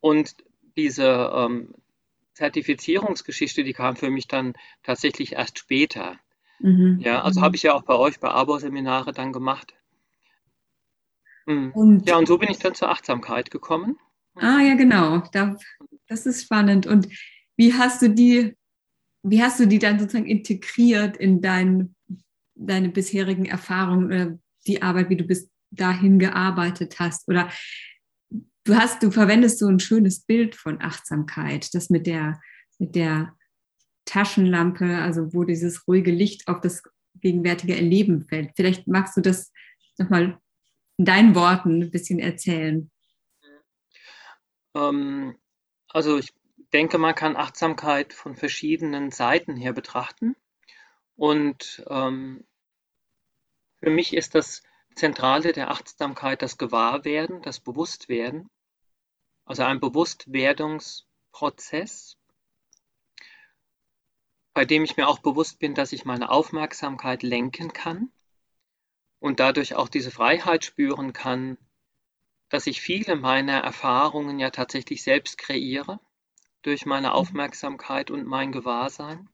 [0.00, 0.36] Und
[0.76, 1.74] diese ähm,
[2.34, 6.18] Zertifizierungsgeschichte, die kam für mich dann tatsächlich erst später.
[6.60, 6.98] Mhm.
[7.00, 7.44] Ja, also mhm.
[7.44, 9.74] habe ich ja auch bei euch bei Abo-Seminare dann gemacht.
[11.46, 11.72] Mhm.
[11.72, 13.98] Und, ja, und so bin ich dann zur Achtsamkeit gekommen.
[14.34, 15.22] Ah, ja, genau.
[15.32, 15.56] Da,
[16.08, 16.86] das ist spannend.
[16.86, 17.08] Und
[17.56, 18.54] wie hast du die
[19.28, 21.94] wie hast du die dann sozusagen integriert in dein,
[22.54, 27.26] deine bisherigen Erfahrungen oder die Arbeit, wie du bis dahin gearbeitet hast?
[27.28, 27.50] Oder
[28.64, 32.40] du hast, du verwendest so ein schönes Bild von Achtsamkeit, das mit der,
[32.78, 33.36] mit der
[34.04, 36.84] Taschenlampe, also wo dieses ruhige Licht auf das
[37.20, 38.52] gegenwärtige Erleben fällt.
[38.54, 39.52] Vielleicht magst du das
[39.98, 40.38] nochmal
[40.98, 42.90] in deinen Worten ein bisschen erzählen.
[44.76, 45.36] Ähm,
[45.88, 46.32] also ich
[46.72, 50.36] denke, man kann Achtsamkeit von verschiedenen Seiten her betrachten.
[51.16, 52.44] Und ähm,
[53.78, 54.62] für mich ist das
[54.94, 58.50] Zentrale der Achtsamkeit das Gewahrwerden, das Bewusstwerden.
[59.44, 62.16] Also ein Bewusstwerdungsprozess,
[64.54, 68.10] bei dem ich mir auch bewusst bin, dass ich meine Aufmerksamkeit lenken kann
[69.20, 71.58] und dadurch auch diese Freiheit spüren kann,
[72.48, 76.00] dass ich viele meiner Erfahrungen ja tatsächlich selbst kreiere
[76.66, 77.14] durch meine mhm.
[77.14, 79.28] Aufmerksamkeit und mein Gewahrsein.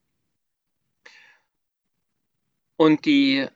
[2.77, 3.47] Und die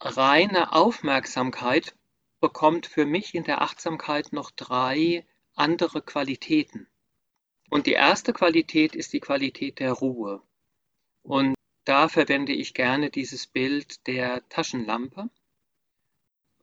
[0.00, 1.94] reine Aufmerksamkeit
[2.40, 6.88] bekommt für mich in der Achtsamkeit noch drei andere Qualitäten.
[7.68, 10.42] Und die erste Qualität ist die Qualität der Ruhe.
[11.22, 15.30] Und da verwende ich gerne dieses Bild der Taschenlampe,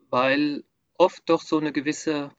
[0.10, 0.66] weil
[0.98, 2.36] oft doch so eine gewisse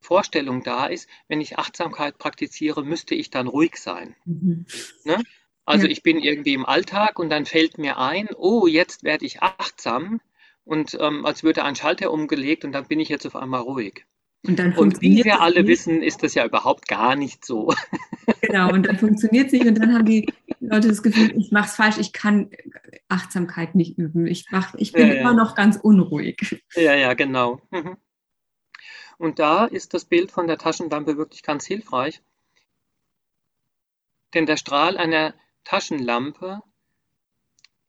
[0.00, 4.16] Vorstellung da ist, wenn ich Achtsamkeit praktiziere, müsste ich dann ruhig sein.
[4.24, 4.66] Mhm.
[5.04, 5.22] Ne?
[5.64, 5.92] Also ja.
[5.92, 10.20] ich bin irgendwie im Alltag und dann fällt mir ein, oh, jetzt werde ich achtsam
[10.64, 14.06] und ähm, als würde ein Schalter umgelegt und dann bin ich jetzt auf einmal ruhig.
[14.46, 15.68] Und, und wie wir alle nicht.
[15.68, 17.72] wissen, ist das ja überhaupt gar nicht so.
[18.42, 20.26] Genau, und dann funktioniert es nicht und dann haben die
[20.60, 22.50] Leute das Gefühl, ich mache es falsch, ich kann
[23.08, 24.26] Achtsamkeit nicht üben.
[24.26, 25.20] Ich, mach, ich bin ja, ja.
[25.20, 26.62] immer noch ganz unruhig.
[26.74, 27.60] Ja, ja, genau.
[27.70, 27.96] Mhm.
[29.20, 32.22] Und da ist das Bild von der Taschenlampe wirklich ganz hilfreich.
[34.32, 36.62] Denn der Strahl einer Taschenlampe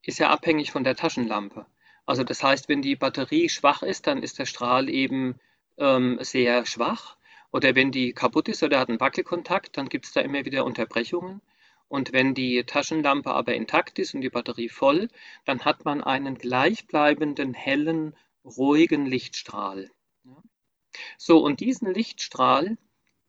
[0.02, 1.66] ist ja abhängig von der Taschenlampe.
[2.06, 5.40] Also das heißt, wenn die Batterie schwach ist, dann ist der Strahl eben
[5.78, 7.16] ähm, sehr schwach.
[7.54, 10.66] Oder wenn die kaputt ist oder hat einen Wackelkontakt, dann gibt es da immer wieder
[10.66, 11.40] Unterbrechungen.
[11.88, 15.08] Und wenn die Taschenlampe aber intakt ist und die Batterie voll,
[15.46, 19.92] dann hat man einen gleichbleibenden, hellen, ruhigen Lichtstrahl.
[21.18, 22.78] So, und diesen Lichtstrahl,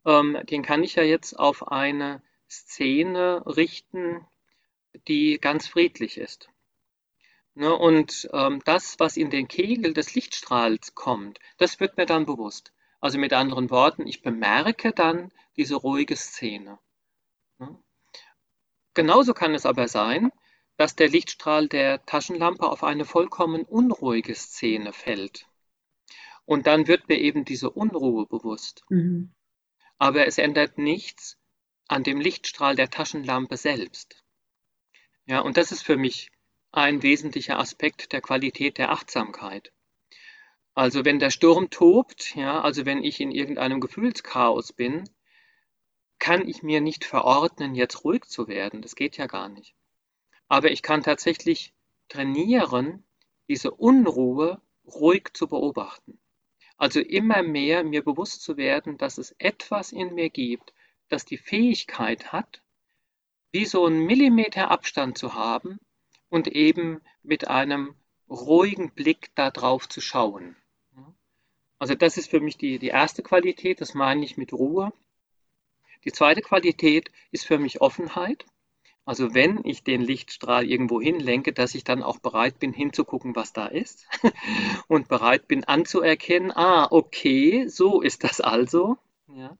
[0.05, 4.25] ähm, den kann ich ja jetzt auf eine Szene richten,
[5.07, 6.49] die ganz friedlich ist.
[7.55, 12.25] Ne, und ähm, das, was in den Kegel des Lichtstrahls kommt, das wird mir dann
[12.25, 12.73] bewusst.
[12.99, 16.79] Also mit anderen Worten, ich bemerke dann diese ruhige Szene.
[17.59, 17.77] Ne?
[18.95, 20.31] Genauso kann es aber sein,
[20.77, 25.45] dass der Lichtstrahl der Taschenlampe auf eine vollkommen unruhige Szene fällt.
[26.45, 28.83] Und dann wird mir eben diese Unruhe bewusst.
[28.89, 29.33] Mhm.
[29.97, 31.37] Aber es ändert nichts
[31.87, 34.23] an dem Lichtstrahl der Taschenlampe selbst.
[35.25, 36.31] Ja, und das ist für mich
[36.71, 39.71] ein wesentlicher Aspekt der Qualität der Achtsamkeit.
[40.73, 45.07] Also wenn der Sturm tobt, ja, also wenn ich in irgendeinem Gefühlschaos bin,
[46.17, 48.81] kann ich mir nicht verordnen, jetzt ruhig zu werden.
[48.81, 49.75] Das geht ja gar nicht.
[50.47, 51.73] Aber ich kann tatsächlich
[52.09, 53.03] trainieren,
[53.47, 56.19] diese Unruhe ruhig zu beobachten.
[56.77, 60.73] Also immer mehr mir bewusst zu werden, dass es etwas in mir gibt,
[61.07, 62.63] das die Fähigkeit hat,
[63.51, 65.79] wie so einen Millimeter Abstand zu haben,
[66.33, 67.93] und eben mit einem
[68.27, 70.55] ruhigen Blick darauf zu schauen.
[71.77, 74.91] Also das ist für mich die, die erste Qualität, das meine ich mit Ruhe.
[76.05, 78.45] Die zweite Qualität ist für mich Offenheit.
[79.05, 83.51] Also wenn ich den Lichtstrahl irgendwo hinlenke, dass ich dann auch bereit bin hinzugucken, was
[83.51, 84.07] da ist
[84.87, 88.97] und bereit bin anzuerkennen, ah, okay, so ist das also.
[89.27, 89.57] Ja.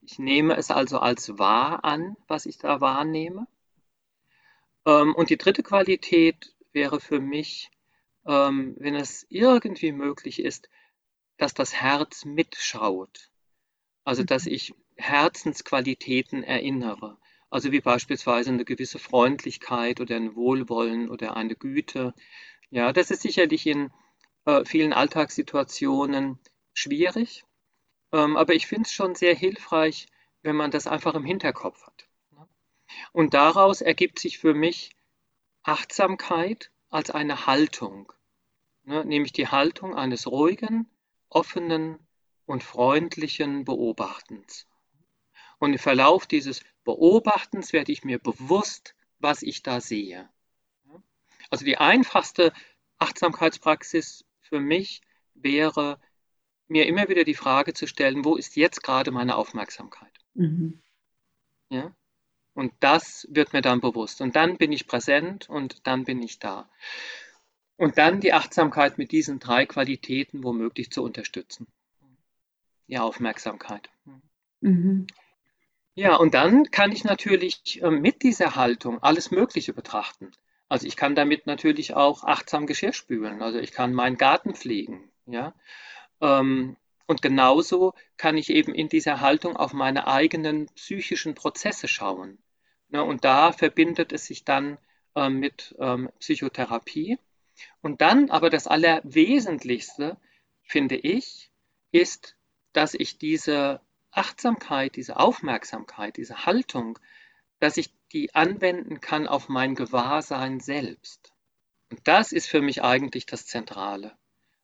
[0.00, 3.48] Ich nehme es also als wahr an, was ich da wahrnehme.
[4.86, 7.70] Ähm, und die dritte Qualität wäre für mich,
[8.26, 10.70] ähm, wenn es irgendwie möglich ist,
[11.36, 13.30] dass das Herz mitschaut.
[14.04, 14.52] Also dass mhm.
[14.52, 17.17] ich Herzensqualitäten erinnere.
[17.50, 22.14] Also wie beispielsweise eine gewisse Freundlichkeit oder ein Wohlwollen oder eine Güte.
[22.70, 23.90] Ja, das ist sicherlich in
[24.44, 26.38] äh, vielen Alltagssituationen
[26.74, 27.44] schwierig.
[28.12, 30.06] Ähm, aber ich finde es schon sehr hilfreich,
[30.42, 32.08] wenn man das einfach im Hinterkopf hat.
[33.12, 34.96] Und daraus ergibt sich für mich
[35.62, 38.12] Achtsamkeit als eine Haltung,
[38.84, 40.88] ne, nämlich die Haltung eines ruhigen,
[41.28, 41.98] offenen
[42.46, 44.67] und freundlichen Beobachtens.
[45.58, 50.28] Und im Verlauf dieses Beobachtens werde ich mir bewusst, was ich da sehe.
[51.50, 52.52] Also die einfachste
[52.98, 55.02] Achtsamkeitspraxis für mich
[55.34, 56.00] wäre,
[56.68, 60.12] mir immer wieder die Frage zu stellen, wo ist jetzt gerade meine Aufmerksamkeit?
[60.34, 60.82] Mhm.
[61.70, 61.94] Ja?
[62.54, 64.20] Und das wird mir dann bewusst.
[64.20, 66.68] Und dann bin ich präsent und dann bin ich da.
[67.76, 71.68] Und dann die Achtsamkeit mit diesen drei Qualitäten womöglich zu unterstützen.
[72.88, 73.88] Die Aufmerksamkeit.
[74.60, 75.06] Mhm.
[75.98, 80.30] Ja, und dann kann ich natürlich ähm, mit dieser Haltung alles Mögliche betrachten.
[80.68, 83.42] Also ich kann damit natürlich auch achtsam Geschirr spülen.
[83.42, 85.10] Also ich kann meinen Garten pflegen.
[85.26, 85.54] Ja?
[86.20, 92.38] Ähm, Und genauso kann ich eben in dieser Haltung auf meine eigenen psychischen Prozesse schauen.
[92.90, 94.78] Ne, und da verbindet es sich dann
[95.16, 97.18] äh, mit ähm, Psychotherapie.
[97.82, 100.16] Und dann aber das Allerwesentlichste,
[100.62, 101.50] finde ich,
[101.92, 102.36] ist,
[102.72, 103.80] dass ich diese
[104.18, 106.98] Achtsamkeit, diese Aufmerksamkeit, diese Haltung,
[107.60, 111.32] dass ich die anwenden kann auf mein Gewahrsein selbst.
[111.90, 114.16] Und das ist für mich eigentlich das Zentrale.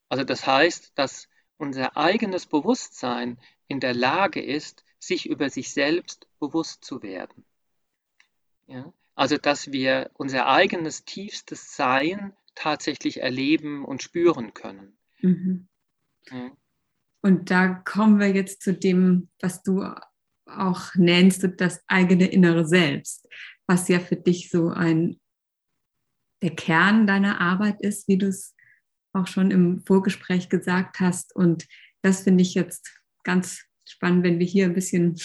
[0.09, 3.39] Also das heißt, dass unser eigenes Bewusstsein
[3.69, 7.45] in der Lage ist, sich über sich selbst bewusst zu werden.
[8.67, 8.93] Ja?
[9.15, 14.97] Also dass wir unser eigenes tiefstes Sein tatsächlich erleben und spüren können.
[15.21, 15.69] Mhm.
[16.31, 16.51] Ja.
[17.25, 19.83] Und da kommen wir jetzt zu dem, was du
[20.45, 23.27] auch nennst, das eigene innere Selbst,
[23.67, 25.19] was ja für dich so ein
[26.43, 28.55] der Kern deiner Arbeit ist, wie du es
[29.15, 31.35] auch schon im Vorgespräch gesagt hast.
[31.35, 31.67] Und
[32.03, 35.17] das finde ich jetzt ganz spannend, wenn wir hier ein bisschen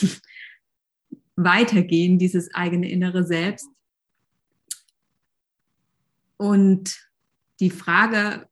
[1.36, 3.68] weitergehen, dieses eigene innere Selbst.
[6.38, 6.98] Und
[7.60, 8.49] die Frage,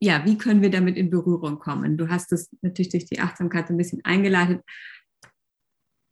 [0.00, 1.98] ja, wie können wir damit in Berührung kommen?
[1.98, 4.62] Du hast es natürlich durch die Achtsamkeit ein bisschen eingeleitet.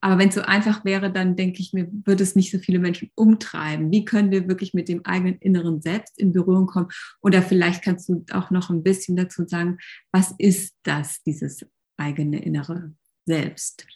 [0.00, 2.78] Aber wenn es so einfach wäre, dann denke ich mir, würde es nicht so viele
[2.78, 3.90] Menschen umtreiben.
[3.90, 6.88] Wie können wir wirklich mit dem eigenen inneren Selbst in Berührung kommen?
[7.20, 9.78] Oder vielleicht kannst du auch noch ein bisschen dazu sagen,
[10.12, 13.86] was ist das, dieses eigene innere Selbst?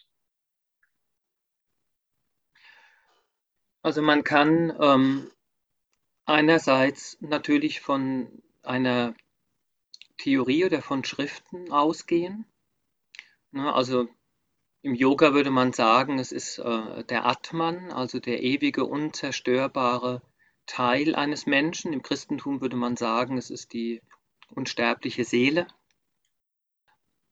[3.82, 5.30] Also man kann ähm,
[6.24, 9.14] einerseits natürlich von einer
[10.22, 12.44] Theorie oder von Schriften ausgehen.
[13.50, 14.08] Ne, also
[14.82, 20.22] im Yoga würde man sagen, es ist äh, der Atman, also der ewige, unzerstörbare
[20.66, 21.92] Teil eines Menschen.
[21.92, 24.00] Im Christentum würde man sagen, es ist die
[24.54, 25.66] unsterbliche Seele.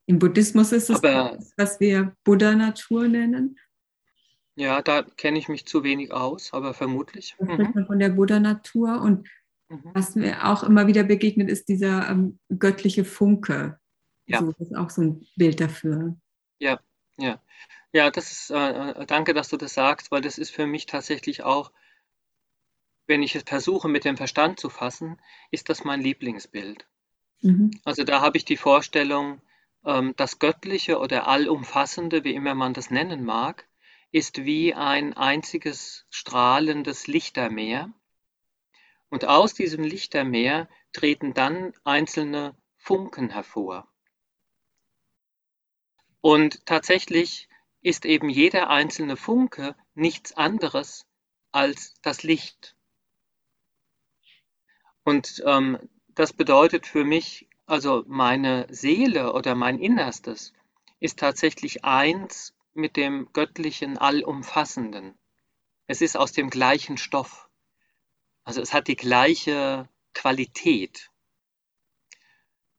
[0.06, 3.56] Im Buddhismus ist es Aber, das, was wir Buddha-Natur nennen.
[4.56, 7.36] Ja, da kenne ich mich zu wenig aus, aber vermutlich.
[7.38, 7.86] Mhm.
[7.86, 9.00] Von der Buddha-Natur.
[9.00, 9.28] Und
[9.70, 9.90] mhm.
[9.94, 13.80] was mir auch immer wieder begegnet, ist dieser ähm, göttliche Funke.
[14.26, 14.40] Ja.
[14.40, 16.16] So, das ist auch so ein Bild dafür.
[16.58, 16.78] Ja,
[17.16, 17.40] ja.
[17.92, 20.86] Ja, das ist, äh, äh, danke, dass du das sagst, weil das ist für mich
[20.86, 21.72] tatsächlich auch,
[23.06, 26.86] wenn ich es versuche mit dem Verstand zu fassen, ist das mein Lieblingsbild.
[27.40, 27.72] Mhm.
[27.84, 29.40] Also da habe ich die Vorstellung,
[29.84, 33.66] ähm, das Göttliche oder Allumfassende, wie immer man das nennen mag,
[34.12, 37.92] ist wie ein einziges strahlendes Lichtermeer.
[39.10, 43.88] Und aus diesem Lichtermeer treten dann einzelne Funken hervor.
[46.20, 47.48] Und tatsächlich
[47.82, 51.06] ist eben jeder einzelne Funke nichts anderes
[51.50, 52.76] als das Licht.
[55.02, 60.52] Und ähm, das bedeutet für mich, also meine Seele oder mein Innerstes
[61.00, 65.18] ist tatsächlich eins mit dem göttlichen Allumfassenden.
[65.86, 67.49] Es ist aus dem gleichen Stoff.
[68.44, 71.10] Also es hat die gleiche Qualität.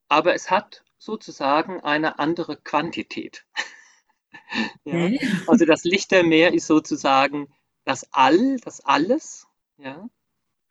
[0.08, 3.46] Aber es hat sozusagen eine andere Quantität.
[4.84, 5.10] ja?
[5.48, 7.54] Also das Lichtermeer ist sozusagen
[7.86, 9.48] das All, das Alles,
[9.78, 10.10] ja?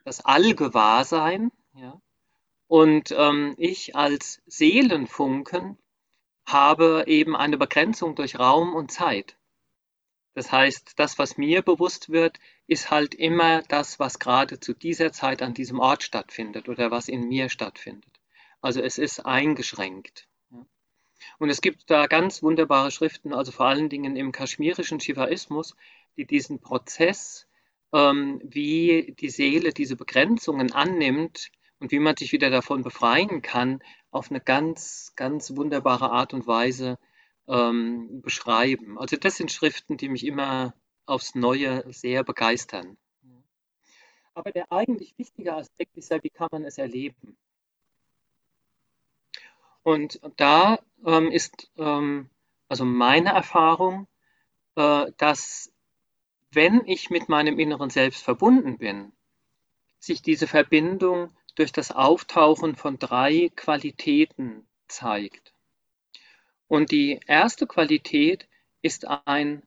[0.04, 1.50] das Allgewahrsein.
[1.74, 2.00] Ja?
[2.66, 5.78] Und ähm, ich als Seelenfunken
[6.46, 9.36] habe eben eine Begrenzung durch Raum und Zeit.
[10.34, 15.12] Das heißt, das, was mir bewusst wird, ist halt immer das, was gerade zu dieser
[15.12, 18.20] Zeit an diesem Ort stattfindet oder was in mir stattfindet.
[18.60, 20.28] Also es ist eingeschränkt.
[21.38, 25.74] Und es gibt da ganz wunderbare Schriften, also vor allen Dingen im kaschmirischen Shivaismus,
[26.16, 27.46] die diesen Prozess,
[27.92, 33.82] ähm, wie die Seele diese Begrenzungen annimmt und wie man sich wieder davon befreien kann,
[34.10, 36.98] auf eine ganz, ganz wunderbare Art und Weise
[37.48, 38.98] ähm, beschreiben.
[38.98, 40.74] Also das sind Schriften, die mich immer
[41.06, 42.96] aufs Neue sehr begeistern.
[44.34, 47.36] Aber der eigentlich wichtige Aspekt ist ja, wie kann man es erleben?
[49.82, 52.30] Und da ähm, ist ähm,
[52.68, 54.06] also meine Erfahrung,
[54.76, 55.72] äh, dass
[56.52, 59.12] wenn ich mit meinem inneren Selbst verbunden bin,
[59.98, 65.49] sich diese Verbindung durch das Auftauchen von drei Qualitäten zeigt.
[66.70, 68.46] Und die erste Qualität
[68.80, 69.64] ist ein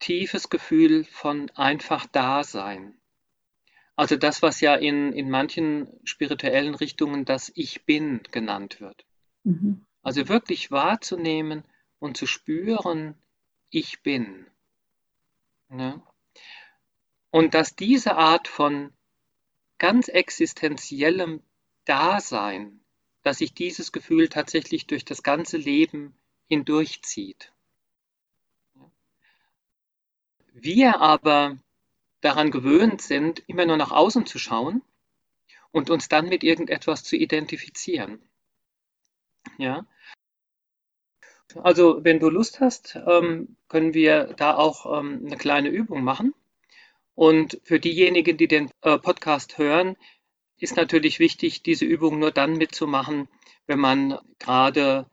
[0.00, 3.00] tiefes Gefühl von einfach Dasein.
[3.94, 9.06] Also das, was ja in, in manchen spirituellen Richtungen das Ich bin genannt wird.
[9.44, 9.86] Mhm.
[10.02, 11.64] Also wirklich wahrzunehmen
[12.00, 13.14] und zu spüren,
[13.70, 14.46] ich bin.
[15.70, 16.02] Ja?
[17.30, 18.92] Und dass diese Art von
[19.78, 21.42] ganz existenziellem
[21.86, 22.80] Dasein,
[23.22, 26.14] dass sich dieses Gefühl tatsächlich durch das ganze Leben
[26.48, 27.52] hindurchzieht.
[30.52, 31.58] Wir aber
[32.20, 34.82] daran gewöhnt sind, immer nur nach außen zu schauen
[35.70, 38.20] und uns dann mit irgendetwas zu identifizieren.
[39.58, 39.86] Ja.
[41.62, 46.34] Also, wenn du Lust hast, ähm, können wir da auch ähm, eine kleine Übung machen.
[47.14, 49.96] Und für diejenigen, die den äh, Podcast hören,
[50.58, 53.28] ist natürlich wichtig, diese Übung nur dann mitzumachen,
[53.66, 55.06] wenn man gerade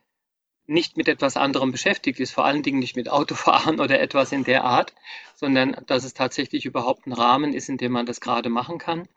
[0.66, 4.43] nicht mit etwas anderem beschäftigt ist, vor allen Dingen nicht mit Autofahren oder etwas in
[4.43, 4.93] der Art,
[5.36, 9.07] sondern dass es tatsächlich überhaupt ein Rahmen ist, in dem man das gerade machen kann.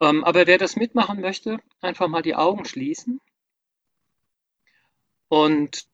[0.00, 3.20] Ähm, aber wer das mitmachen möchte, einfach mal die Augen schließen.
[5.28, 5.86] Und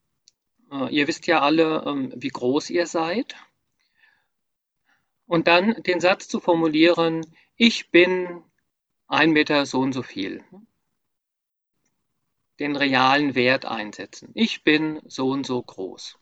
[0.70, 3.36] äh, ihr wisst ja alle, ähm, wie groß ihr seid.
[5.26, 7.26] Und dann den Satz zu formulieren,
[7.56, 8.42] ich bin
[9.08, 10.42] ein Meter so und so viel
[12.58, 14.30] den realen Wert einsetzen.
[14.34, 16.18] Ich bin so und so groß.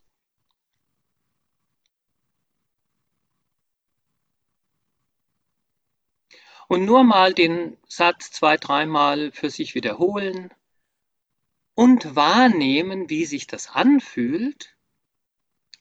[6.69, 10.53] Und nur mal den Satz zwei, dreimal für sich wiederholen
[11.75, 14.77] und wahrnehmen, wie sich das anfühlt,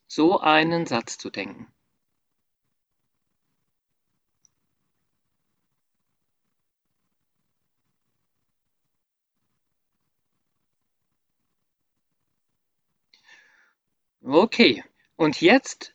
[0.08, 1.74] so einen Satz zu denken.
[14.28, 14.84] Okay,
[15.17, 15.93] und jetzt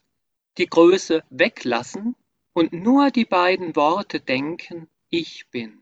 [0.57, 2.15] die Größe weglassen
[2.53, 5.81] und nur die beiden Worte denken, ich bin.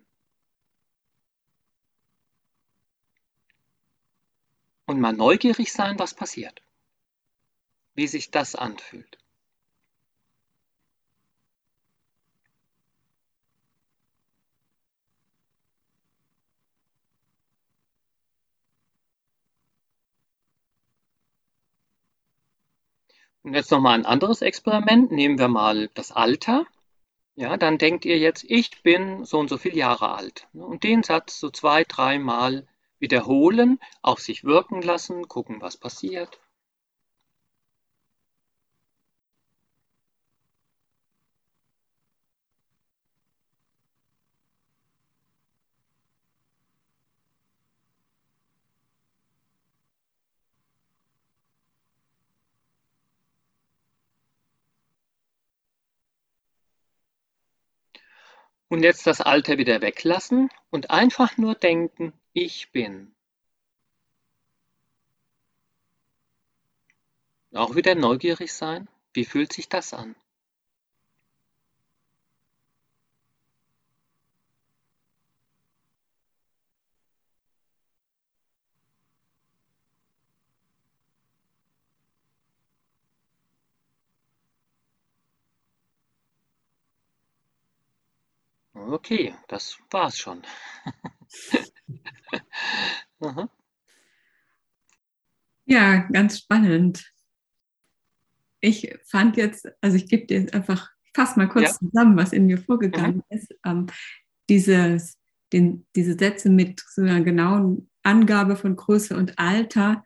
[4.88, 6.64] Und mal neugierig sein, was passiert,
[7.94, 9.20] wie sich das anfühlt.
[23.44, 25.12] Und jetzt nochmal ein anderes Experiment.
[25.12, 26.66] Nehmen wir mal das Alter.
[27.36, 30.48] Ja, dann denkt ihr jetzt, ich bin so und so viele Jahre alt.
[30.54, 32.68] Und den Satz so zwei, dreimal
[33.00, 36.40] wiederholen, auf sich wirken lassen, gucken, was passiert.
[58.70, 63.14] Und jetzt das Alter wieder weglassen und einfach nur denken, ich bin.
[67.52, 70.16] Auch wieder neugierig sein, wie fühlt sich das an?
[88.88, 90.42] Okay, das war's schon.
[95.66, 97.14] Ja, ganz spannend.
[98.60, 101.88] Ich fand jetzt, also ich gebe dir einfach, fass mal kurz ja.
[101.90, 103.38] zusammen, was in mir vorgegangen mhm.
[103.38, 103.54] ist.
[103.64, 103.86] Ähm,
[104.50, 105.20] dieses,
[105.54, 110.04] den, diese Sätze mit so einer genauen Angabe von Größe und Alter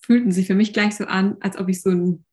[0.00, 2.24] fühlten sich für mich gleich so an, als ob ich so einen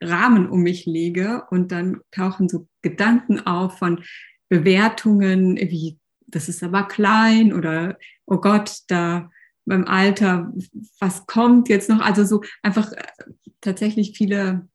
[0.00, 4.04] Rahmen um mich lege und dann tauchen so Gedanken auf von
[4.48, 9.30] Bewertungen wie, das ist aber klein oder, oh Gott, da
[9.64, 10.52] beim Alter,
[11.00, 12.00] was kommt jetzt noch?
[12.00, 13.02] Also so einfach äh,
[13.62, 14.68] tatsächlich viele,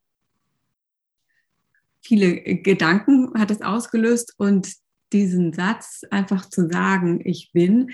[2.01, 4.73] viele Gedanken hat es ausgelöst und
[5.13, 7.91] diesen Satz einfach zu sagen, ich bin,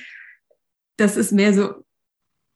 [0.97, 1.85] das ist mehr so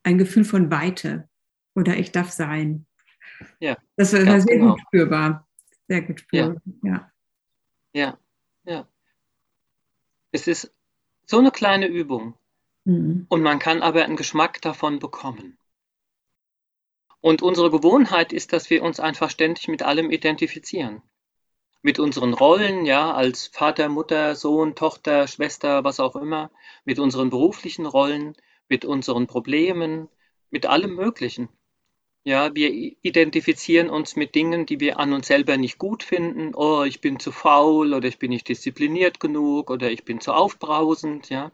[0.02, 1.28] ein Gefühl von Weite
[1.74, 2.86] oder ich darf sein.
[3.58, 3.76] Ja.
[3.96, 4.72] Das war sehr genau.
[4.72, 5.46] gut spürbar.
[5.88, 6.62] Sehr gut spürbar.
[6.82, 6.90] Ja.
[6.90, 7.12] ja.
[7.92, 8.18] Ja.
[10.32, 10.72] Es ist
[11.26, 12.34] so eine kleine Übung.
[12.84, 13.26] Mhm.
[13.28, 15.58] Und man kann aber einen Geschmack davon bekommen.
[17.20, 21.02] Und unsere Gewohnheit ist, dass wir uns einfach ständig mit allem identifizieren.
[21.82, 26.50] Mit unseren Rollen, ja, als Vater, Mutter, Sohn, Tochter, Schwester, was auch immer,
[26.84, 28.36] mit unseren beruflichen Rollen,
[28.68, 30.08] mit unseren Problemen,
[30.50, 31.48] mit allem Möglichen.
[32.22, 36.54] Ja, wir identifizieren uns mit Dingen, die wir an uns selber nicht gut finden.
[36.54, 40.32] Oh, ich bin zu faul oder ich bin nicht diszipliniert genug oder ich bin zu
[40.34, 41.50] aufbrausend, ja.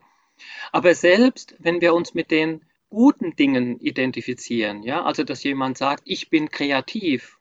[0.73, 6.03] Aber selbst wenn wir uns mit den guten Dingen identifizieren, ja, also dass jemand sagt,
[6.05, 7.39] ich bin kreativ,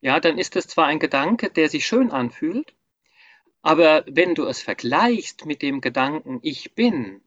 [0.00, 2.74] ja, dann ist das zwar ein Gedanke, der sich schön anfühlt,
[3.62, 7.22] aber wenn du es vergleichst mit dem Gedanken, ich bin,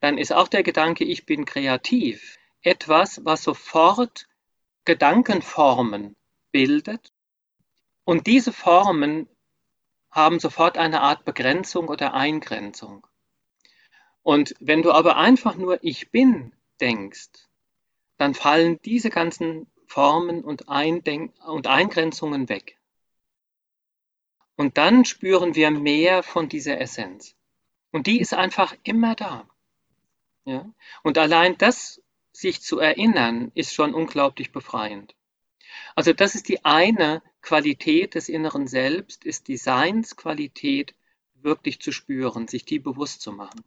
[0.00, 4.28] dann ist auch der Gedanke, ich bin kreativ, etwas, was sofort
[4.86, 6.16] Gedankenformen
[6.50, 7.12] bildet.
[8.04, 9.28] Und diese Formen
[10.10, 13.06] haben sofort eine Art Begrenzung oder Eingrenzung.
[14.22, 17.28] Und wenn du aber einfach nur ich bin denkst,
[18.16, 22.78] dann fallen diese ganzen Formen und, Eindenk und Eingrenzungen weg.
[24.56, 27.36] Und dann spüren wir mehr von dieser Essenz.
[27.92, 29.46] Und die ist einfach immer da.
[30.44, 30.68] Ja?
[31.02, 32.00] Und allein das,
[32.38, 35.14] sich zu erinnern, ist schon unglaublich befreiend.
[35.94, 40.94] Also das ist die eine Qualität des inneren Selbst, ist die Seinsqualität
[41.34, 43.64] wirklich zu spüren, sich die bewusst zu machen.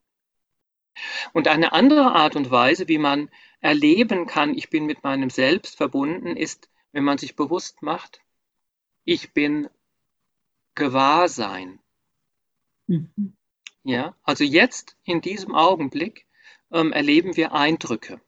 [1.34, 3.30] Und eine andere Art und Weise, wie man
[3.62, 8.22] erleben kann, ich bin mit meinem Selbst verbunden, ist, wenn man sich bewusst macht,
[9.06, 9.70] ich bin
[10.76, 11.80] Gewahrsein.
[12.88, 13.34] Mhm.
[13.84, 16.26] Ja, also jetzt in diesem Augenblick
[16.72, 18.22] ähm, erleben wir Eindrücke.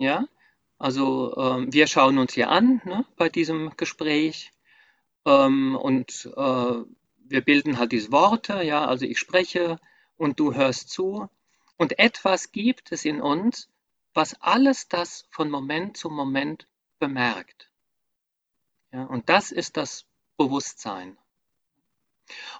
[0.00, 0.26] Ja,
[0.78, 4.50] also ähm, wir schauen uns hier an ne, bei diesem Gespräch
[5.26, 6.74] ähm, und äh,
[7.18, 8.62] wir bilden halt diese Worte.
[8.62, 9.78] Ja, also ich spreche
[10.16, 11.28] und du hörst zu
[11.76, 13.68] und etwas gibt es in uns,
[14.14, 16.66] was alles das von Moment zu Moment
[16.98, 17.70] bemerkt.
[18.92, 20.06] Ja, und das ist das
[20.38, 21.18] Bewusstsein.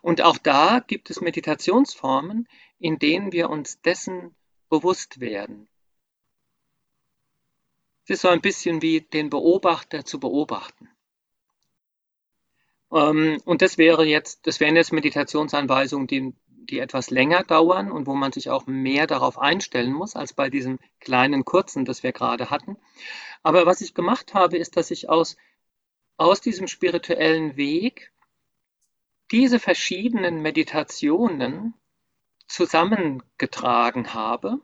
[0.03, 4.37] Und auch da gibt es Meditationsformen, in denen wir uns dessen
[4.69, 5.71] bewusst werden.
[8.11, 10.89] Es ist so ein bisschen wie den Beobachter zu beobachten.
[12.93, 18.09] Ähm, und das wäre jetzt, das wären jetzt Meditationsanweisungen, die die etwas länger dauern und
[18.09, 22.11] wo man sich auch mehr darauf einstellen muss, als bei diesem kleinen kurzen, das wir
[22.11, 22.77] gerade hatten.
[23.45, 25.37] Aber was ich gemacht habe, ist, dass ich aus,
[26.17, 28.13] aus diesem spirituellen Weg
[29.31, 31.75] diese verschiedenen Meditationen
[32.49, 34.61] zusammengetragen habe,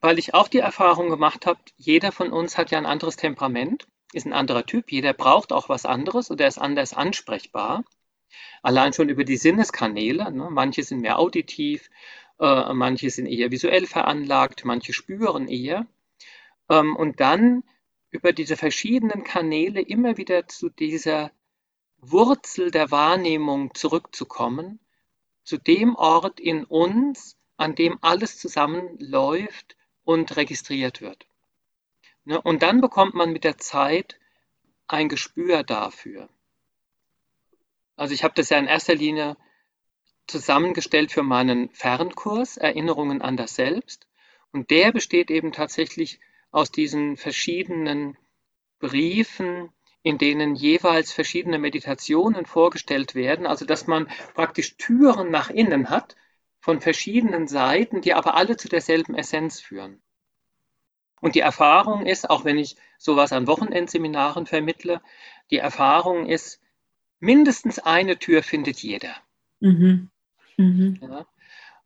[0.00, 3.86] weil ich auch die Erfahrung gemacht habe, jeder von uns hat ja ein anderes Temperament,
[4.12, 7.84] ist ein anderer Typ, jeder braucht auch was anderes oder ist anders ansprechbar.
[8.62, 10.30] Allein schon über die Sinneskanäle.
[10.32, 10.48] Ne?
[10.50, 11.90] Manche sind mehr auditiv,
[12.38, 15.86] äh, manche sind eher visuell veranlagt, manche spüren eher.
[16.68, 17.62] Ähm, und dann
[18.10, 21.30] über diese verschiedenen Kanäle immer wieder zu dieser
[21.98, 24.80] Wurzel der Wahrnehmung zurückzukommen,
[25.44, 29.76] zu dem Ort in uns, an dem alles zusammenläuft
[30.10, 31.24] und registriert wird.
[32.24, 32.40] Ne?
[32.40, 34.18] Und dann bekommt man mit der Zeit
[34.88, 36.28] ein Gespür dafür.
[37.94, 39.36] Also ich habe das ja in erster Linie
[40.26, 44.08] zusammengestellt für meinen Fernkurs Erinnerungen an das Selbst.
[44.50, 46.18] Und der besteht eben tatsächlich
[46.50, 48.16] aus diesen verschiedenen
[48.80, 53.46] Briefen, in denen jeweils verschiedene Meditationen vorgestellt werden.
[53.46, 56.16] Also dass man praktisch Türen nach innen hat
[56.60, 60.02] von verschiedenen Seiten, die aber alle zu derselben Essenz führen.
[61.20, 65.02] Und die Erfahrung ist, auch wenn ich sowas an Wochenendseminaren vermittle,
[65.50, 66.60] die Erfahrung ist,
[67.18, 69.14] mindestens eine Tür findet jeder.
[69.60, 70.10] Mhm.
[70.56, 70.98] Mhm.
[71.02, 71.26] Ja.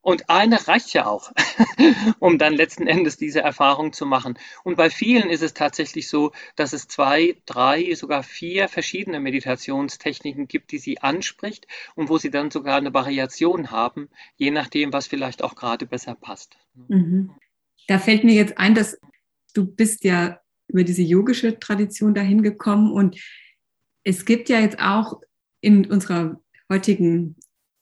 [0.05, 1.33] Und eine reicht ja auch,
[2.19, 4.39] um dann letzten Endes diese Erfahrung zu machen.
[4.63, 10.47] Und bei vielen ist es tatsächlich so, dass es zwei, drei, sogar vier verschiedene Meditationstechniken
[10.47, 15.07] gibt, die sie anspricht und wo sie dann sogar eine Variation haben, je nachdem, was
[15.07, 16.59] vielleicht auch gerade besser passt.
[16.87, 17.31] Mhm.
[17.89, 19.01] Da fällt mir jetzt ein, dass
[19.55, 20.39] du bist ja
[20.69, 23.19] über diese yogische Tradition dahin gekommen und
[24.03, 25.23] es gibt ja jetzt auch
[25.63, 26.39] in unserer
[26.71, 27.37] heutigen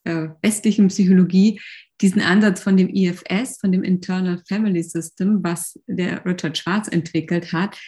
[0.05, 1.61] äh, westlichen Psychologie
[2.03, 7.53] diesen Ansatz von dem IFS, von dem Internal Family System, was der Richard Schwarz entwickelt
[7.53, 7.80] hat,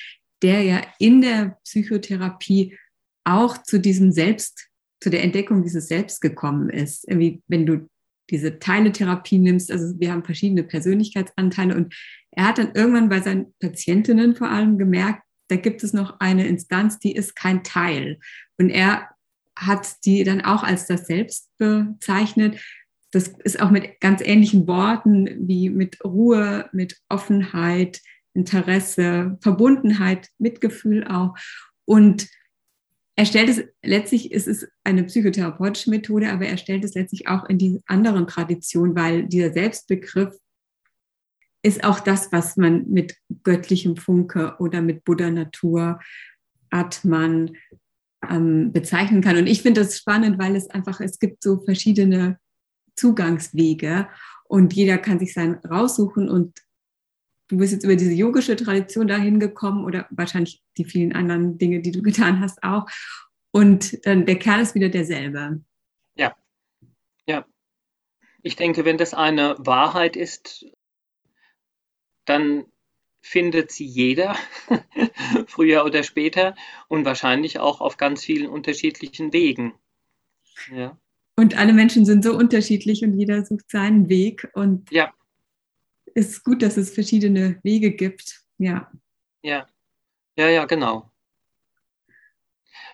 [0.42, 2.76] der ja in der Psychotherapie
[3.24, 4.68] auch zu diesem Selbst,
[5.00, 7.06] zu der Entdeckung dieses Selbst gekommen ist.
[7.08, 7.88] Irgendwie, wenn du
[8.30, 11.94] diese Teiletherapie nimmst, also wir haben verschiedene Persönlichkeitsanteile und
[12.30, 16.46] er hat dann irgendwann bei seinen Patientinnen vor allem gemerkt, da gibt es noch eine
[16.46, 18.18] Instanz, die ist kein Teil.
[18.56, 19.10] Und er
[19.56, 22.58] hat die dann auch als das Selbst bezeichnet.
[23.14, 28.00] Das ist auch mit ganz ähnlichen Worten wie mit Ruhe, mit Offenheit,
[28.32, 31.36] Interesse, Verbundenheit, Mitgefühl auch.
[31.84, 32.28] Und
[33.14, 37.44] er stellt es letztlich, es ist eine psychotherapeutische Methode, aber er stellt es letztlich auch
[37.48, 40.34] in die anderen Traditionen, weil dieser Selbstbegriff
[41.62, 46.00] ist auch das, was man mit göttlichem Funke oder mit Buddha Natur,
[46.70, 47.56] Atman
[48.28, 49.36] ähm, bezeichnen kann.
[49.36, 52.38] Und ich finde das spannend, weil es einfach, es gibt so verschiedene
[52.96, 54.08] Zugangswege
[54.44, 56.60] und jeder kann sich seinen raussuchen und
[57.48, 61.80] du bist jetzt über diese yogische Tradition dahin gekommen oder wahrscheinlich die vielen anderen Dinge,
[61.80, 62.86] die du getan hast auch.
[63.50, 65.60] Und äh, der Kern ist wieder derselbe.
[66.16, 66.34] Ja,
[67.26, 67.46] ja.
[68.42, 70.66] Ich denke, wenn das eine Wahrheit ist,
[72.24, 72.66] dann
[73.22, 74.36] findet sie jeder,
[75.46, 76.54] früher oder später
[76.88, 79.72] und wahrscheinlich auch auf ganz vielen unterschiedlichen Wegen.
[80.70, 80.98] Ja.
[81.36, 85.12] Und alle Menschen sind so unterschiedlich und jeder sucht seinen Weg und ja.
[86.14, 88.42] es ist gut, dass es verschiedene Wege gibt.
[88.58, 88.90] Ja.
[89.42, 89.66] Ja,
[90.36, 91.10] ja, ja, genau.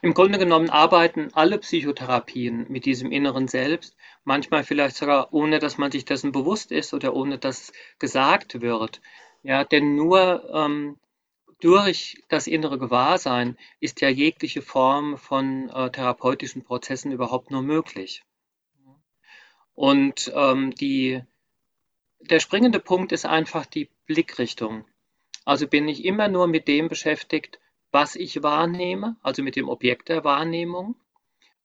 [0.03, 5.77] Im Grunde genommen arbeiten alle Psychotherapien mit diesem inneren Selbst, manchmal vielleicht sogar ohne, dass
[5.77, 9.03] man sich dessen bewusst ist oder ohne, dass gesagt wird.
[9.43, 10.99] Ja, denn nur ähm,
[11.61, 18.23] durch das innere Gewahrsein ist ja jegliche Form von äh, therapeutischen Prozessen überhaupt nur möglich.
[19.81, 21.23] Und ähm, die,
[22.21, 24.85] der springende Punkt ist einfach die Blickrichtung.
[25.47, 27.59] Also bin ich immer nur mit dem beschäftigt,
[27.91, 30.97] was ich wahrnehme, also mit dem Objekt der Wahrnehmung,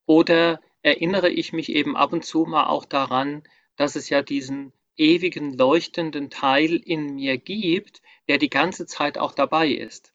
[0.06, 3.44] oder erinnere ich mich eben ab und zu mal auch daran,
[3.76, 9.34] dass es ja diesen ewigen leuchtenden Teil in mir gibt, der die ganze Zeit auch
[9.34, 10.14] dabei ist.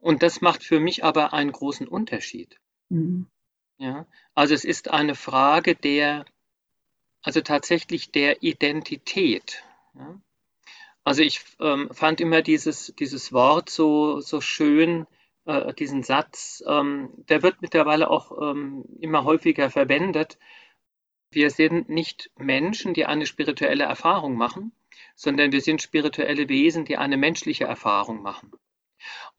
[0.00, 2.58] Und das macht für mich aber einen großen Unterschied.
[2.88, 3.28] Mhm.
[3.76, 6.24] Ja, also es ist eine Frage der,
[7.22, 9.64] also tatsächlich der Identität.
[9.94, 10.20] Ja.
[11.04, 15.06] Also ich ähm, fand immer dieses, dieses Wort so, so schön,
[15.46, 20.38] äh, diesen Satz, ähm, der wird mittlerweile auch ähm, immer häufiger verwendet.
[21.30, 24.72] Wir sind nicht Menschen, die eine spirituelle Erfahrung machen,
[25.14, 28.52] sondern wir sind spirituelle Wesen, die eine menschliche Erfahrung machen.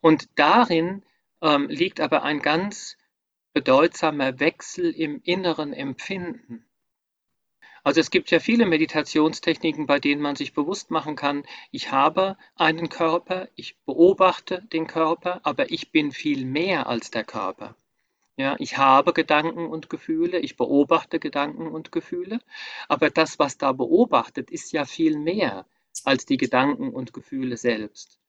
[0.02, 1.04] Und darin
[1.42, 2.98] ähm, liegt aber ein ganz
[3.54, 6.66] bedeutsamer Wechsel im inneren Empfinden.
[7.84, 12.38] Also es gibt ja viele Meditationstechniken, bei denen man sich bewusst machen kann, ich habe
[12.56, 17.76] einen Körper, ich beobachte den Körper, aber ich bin viel mehr als der Körper.
[18.36, 22.40] Ja, ich habe Gedanken und Gefühle, ich beobachte Gedanken und Gefühle,
[22.88, 25.66] aber das, was da beobachtet, ist ja viel mehr
[26.06, 28.20] als die Gedanken und Gefühle selbst.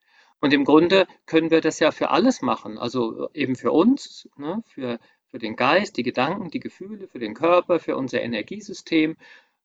[0.41, 4.65] Und im Grunde können wir das ja für alles machen, also eben für uns, ne,
[4.67, 4.99] für,
[5.31, 9.17] für den Geist, die Gedanken, die Gefühle, für den Körper, für unser Energiesystem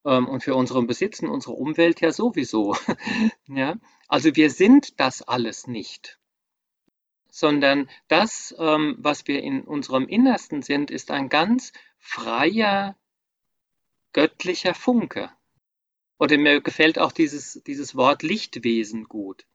[0.05, 2.75] ähm, und für unseren Besitz und unsere Umwelt ja sowieso.
[3.47, 3.75] ja?
[4.07, 6.19] Also wir sind das alles nicht
[7.35, 12.95] sondern das, ähm, was wir in unserem Innersten sind, ist ein ganz freier,
[14.13, 15.29] göttlicher Funke.
[16.17, 19.45] Oder mir gefällt auch dieses, dieses Wort Lichtwesen gut.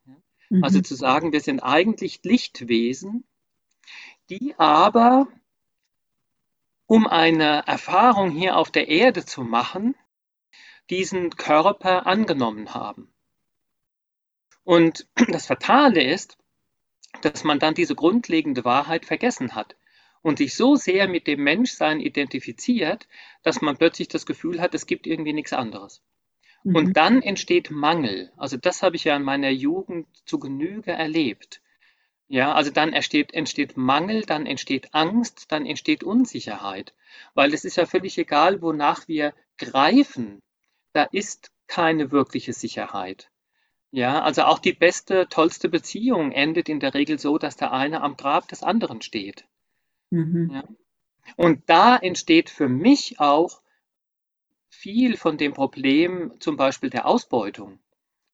[0.50, 0.62] Mhm.
[0.62, 3.24] Also zu sagen, wir sind eigentlich Lichtwesen,
[4.28, 5.26] die aber,
[6.90, 9.94] um eine Erfahrung hier auf der Erde zu machen,
[10.90, 13.14] diesen Körper angenommen haben.
[14.64, 16.36] Und das Fatale ist,
[17.20, 19.76] dass man dann diese grundlegende Wahrheit vergessen hat
[20.20, 23.06] und sich so sehr mit dem Menschsein identifiziert,
[23.44, 26.02] dass man plötzlich das Gefühl hat, es gibt irgendwie nichts anderes.
[26.64, 26.74] Mhm.
[26.74, 28.32] Und dann entsteht Mangel.
[28.36, 31.62] Also das habe ich ja in meiner Jugend zu Genüge erlebt.
[32.30, 36.94] Ja, also dann entsteht, entsteht Mangel, dann entsteht Angst, dann entsteht Unsicherheit.
[37.34, 40.40] Weil es ist ja völlig egal, wonach wir greifen.
[40.92, 43.32] Da ist keine wirkliche Sicherheit.
[43.90, 48.00] Ja, also auch die beste, tollste Beziehung endet in der Regel so, dass der eine
[48.00, 49.44] am Grab des anderen steht.
[50.10, 50.50] Mhm.
[50.52, 50.64] Ja.
[51.34, 53.60] Und da entsteht für mich auch
[54.68, 57.80] viel von dem Problem zum Beispiel der Ausbeutung.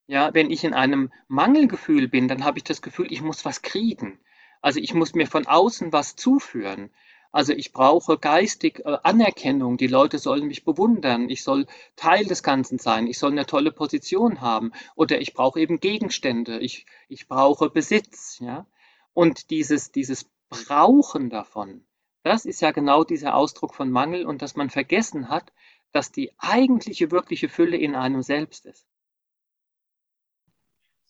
[0.07, 3.63] Ja, wenn ich in einem Mangelgefühl bin, dann habe ich das Gefühl, ich muss was
[3.63, 4.21] kriegen.
[4.63, 6.91] Also ich muss mir von außen was zuführen.
[7.33, 9.77] Also ich brauche geistig äh, Anerkennung.
[9.77, 11.29] Die Leute sollen mich bewundern.
[11.29, 13.07] Ich soll Teil des Ganzen sein.
[13.07, 14.73] Ich soll eine tolle Position haben.
[14.95, 16.61] Oder ich brauche eben Gegenstände.
[16.61, 18.39] Ich, ich brauche Besitz.
[18.41, 18.67] Ja?
[19.13, 21.85] Und dieses, dieses Brauchen davon,
[22.23, 25.53] das ist ja genau dieser Ausdruck von Mangel und dass man vergessen hat,
[25.93, 28.87] dass die eigentliche, wirkliche Fülle in einem selbst ist.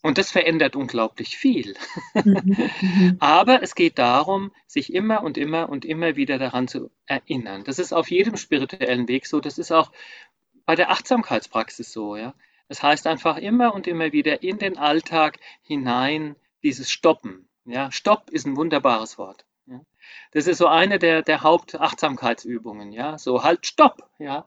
[0.06, 1.74] Und das verändert unglaublich viel.
[2.14, 3.16] Mhm, mhm.
[3.18, 7.64] Aber es geht darum, sich immer und immer und immer wieder daran zu erinnern.
[7.64, 9.40] Das ist auf jedem spirituellen Weg so.
[9.40, 9.90] Das ist auch
[10.64, 12.14] bei der Achtsamkeitspraxis so.
[12.14, 12.34] Ja?
[12.68, 17.48] Das heißt einfach immer und immer wieder in den Alltag hinein dieses Stoppen.
[17.64, 17.90] Ja?
[17.90, 19.44] Stopp ist ein wunderbares Wort.
[19.66, 19.80] Ja?
[20.30, 22.92] Das ist so eine der, der Hauptachtsamkeitsübungen.
[22.92, 23.18] Ja?
[23.18, 24.08] So halt Stopp.
[24.20, 24.46] Ja?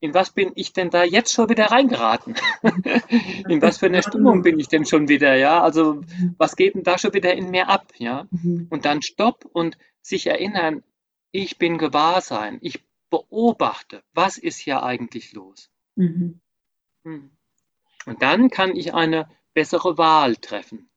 [0.00, 2.34] In was bin ich denn da jetzt schon wieder reingeraten?
[3.48, 5.62] in was für eine Stimmung bin ich denn schon wieder, ja?
[5.62, 6.02] Also,
[6.36, 8.26] was geht denn da schon wieder in mir ab, ja?
[8.30, 8.66] Mhm.
[8.70, 10.82] Und dann Stopp und sich erinnern,
[11.30, 15.70] ich bin Gewahrsein, ich beobachte, was ist hier eigentlich los?
[15.94, 16.40] Mhm.
[17.04, 17.30] Hm.
[18.04, 20.88] Und dann kann ich eine bessere Wahl treffen.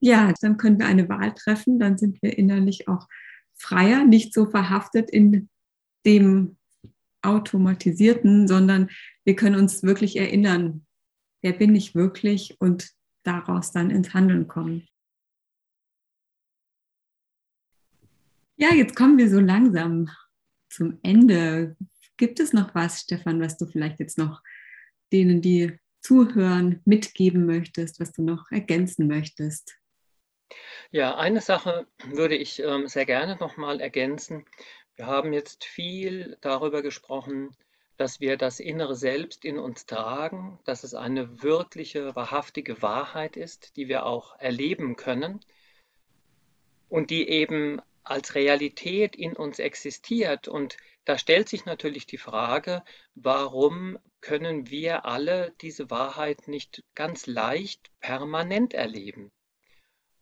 [0.00, 3.06] Ja, dann können wir eine Wahl treffen, dann sind wir innerlich auch
[3.54, 5.48] freier, nicht so verhaftet in
[6.04, 6.56] dem
[7.22, 8.90] Automatisierten, sondern
[9.24, 10.86] wir können uns wirklich erinnern,
[11.42, 12.90] wer bin ich wirklich und
[13.22, 14.88] daraus dann ins Handeln kommen.
[18.56, 20.10] Ja, jetzt kommen wir so langsam
[20.68, 21.76] zum Ende.
[22.16, 24.42] Gibt es noch was, Stefan, was du vielleicht jetzt noch
[25.12, 29.76] denen, die zuhören, mitgeben möchtest, was du noch ergänzen möchtest?
[30.90, 34.44] Ja, eine Sache würde ich ähm, sehr gerne nochmal ergänzen.
[34.96, 37.56] Wir haben jetzt viel darüber gesprochen,
[37.96, 43.76] dass wir das innere Selbst in uns tragen, dass es eine wirkliche, wahrhaftige Wahrheit ist,
[43.76, 45.40] die wir auch erleben können
[46.88, 50.48] und die eben als Realität in uns existiert.
[50.48, 52.82] Und da stellt sich natürlich die Frage,
[53.14, 59.32] warum können wir alle diese Wahrheit nicht ganz leicht permanent erleben?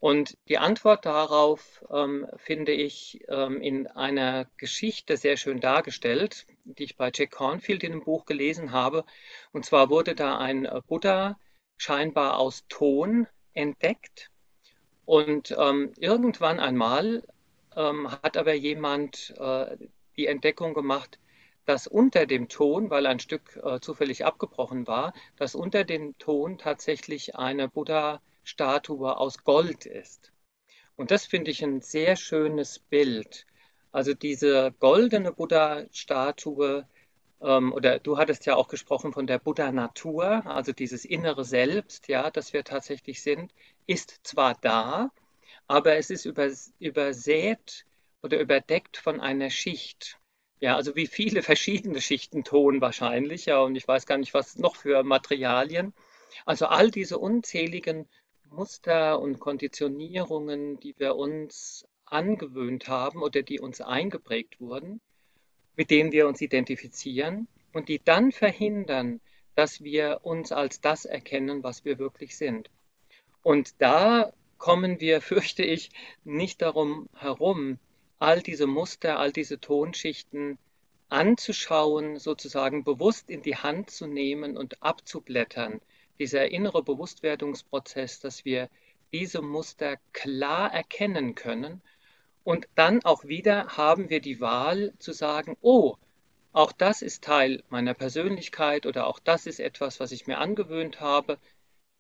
[0.01, 6.85] Und die Antwort darauf ähm, finde ich ähm, in einer Geschichte sehr schön dargestellt, die
[6.85, 9.05] ich bei Jack Cornfield in einem Buch gelesen habe.
[9.53, 11.39] Und zwar wurde da ein Buddha
[11.77, 14.31] scheinbar aus Ton entdeckt.
[15.05, 17.23] Und ähm, irgendwann einmal
[17.77, 19.77] ähm, hat aber jemand äh,
[20.17, 21.19] die Entdeckung gemacht,
[21.67, 26.57] dass unter dem Ton, weil ein Stück äh, zufällig abgebrochen war, dass unter dem Ton
[26.57, 30.33] tatsächlich eine Buddha Statue aus Gold ist.
[30.97, 33.47] Und das finde ich ein sehr schönes Bild.
[33.93, 36.87] Also diese goldene Buddha-Statue,
[37.41, 42.31] ähm, oder du hattest ja auch gesprochen von der Buddha-Natur, also dieses innere Selbst, ja,
[42.31, 43.53] das wir tatsächlich sind,
[43.87, 45.11] ist zwar da,
[45.67, 47.87] aber es ist übersät
[48.23, 50.19] oder überdeckt von einer Schicht.
[50.61, 54.57] Ja, also wie viele verschiedene Schichten Ton wahrscheinlich, ja, und ich weiß gar nicht, was
[54.57, 55.95] noch für Materialien.
[56.47, 58.09] Also all diese unzähligen
[58.51, 65.01] Muster und Konditionierungen, die wir uns angewöhnt haben oder die uns eingeprägt wurden,
[65.77, 69.21] mit denen wir uns identifizieren und die dann verhindern,
[69.55, 72.71] dass wir uns als das erkennen, was wir wirklich sind.
[73.43, 75.91] Und da kommen wir, fürchte ich,
[76.25, 77.79] nicht darum herum,
[78.19, 80.59] all diese Muster, all diese Tonschichten
[81.09, 85.81] anzuschauen, sozusagen bewusst in die Hand zu nehmen und abzublättern,
[86.21, 88.69] dieser innere Bewusstwerdungsprozess, dass wir
[89.13, 91.83] diese Muster klar erkennen können.
[92.45, 95.97] Und dann auch wieder haben wir die Wahl zu sagen, oh,
[96.53, 101.01] auch das ist Teil meiner Persönlichkeit oder auch das ist etwas, was ich mir angewöhnt
[101.01, 101.39] habe,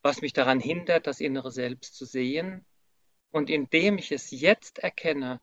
[0.02, 2.64] was mich daran hindert, das innere Selbst zu sehen.
[3.30, 5.40] Und indem ich es jetzt erkenne,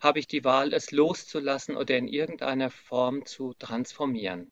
[0.00, 4.50] habe ich die Wahl, es loszulassen oder in irgendeiner Form zu transformieren.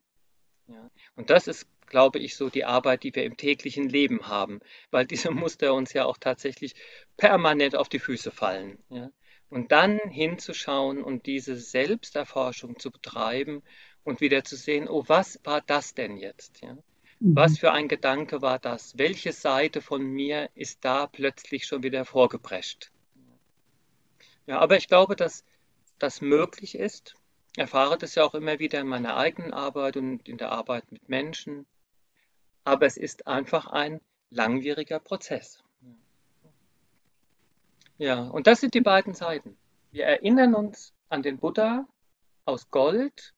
[0.66, 0.90] Ja.
[1.14, 4.60] Und das ist glaube ich, so die Arbeit, die wir im täglichen Leben haben,
[4.90, 6.74] weil diese Muster uns ja auch tatsächlich
[7.16, 8.78] permanent auf die Füße fallen.
[8.90, 9.10] Ja?
[9.48, 13.62] Und dann hinzuschauen und diese Selbsterforschung zu betreiben
[14.04, 16.60] und wieder zu sehen, oh, was war das denn jetzt?
[16.62, 16.76] Ja?
[17.20, 17.56] Was mhm.
[17.56, 18.98] für ein Gedanke war das?
[18.98, 22.90] Welche Seite von mir ist da plötzlich schon wieder vorgeprescht?
[24.46, 25.44] Ja, aber ich glaube, dass
[25.98, 27.14] das möglich ist.
[27.52, 30.92] Ich erfahre das ja auch immer wieder in meiner eigenen Arbeit und in der Arbeit
[30.92, 31.66] mit Menschen
[32.66, 34.00] aber es ist einfach ein
[34.30, 35.62] langwieriger Prozess.
[37.96, 39.56] Ja, und das sind die beiden Seiten.
[39.92, 41.86] Wir erinnern uns an den Buddha
[42.44, 43.34] aus Gold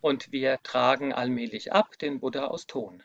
[0.00, 3.02] und wir tragen allmählich ab den Buddha aus Ton.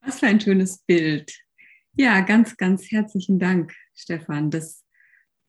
[0.00, 1.32] Was für ein schönes Bild.
[1.94, 4.50] Ja, ganz, ganz herzlichen Dank, Stefan.
[4.50, 4.84] Das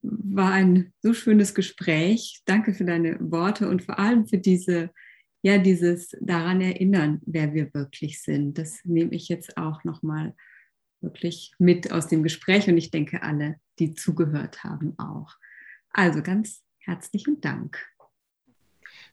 [0.03, 2.43] war ein so schönes Gespräch.
[2.45, 4.91] Danke für deine Worte und vor allem für diese
[5.43, 8.57] ja, dieses daran erinnern, wer wir wirklich sind.
[8.57, 10.35] Das nehme ich jetzt auch nochmal
[11.01, 15.35] wirklich mit aus dem Gespräch und ich denke, alle, die zugehört haben, auch.
[15.89, 17.85] Also ganz herzlichen Dank.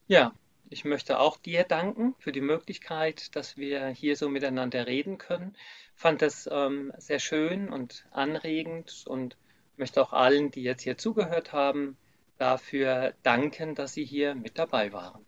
[0.06, 0.32] Ja,
[0.68, 5.56] ich möchte auch dir danken für die Möglichkeit, dass wir hier so miteinander reden können.
[5.96, 9.36] Fand das ähm, sehr schön und anregend und
[9.76, 11.96] möchte auch allen, die jetzt hier zugehört haben,
[12.38, 15.26] dafür danken, dass sie hier mit dabei waren.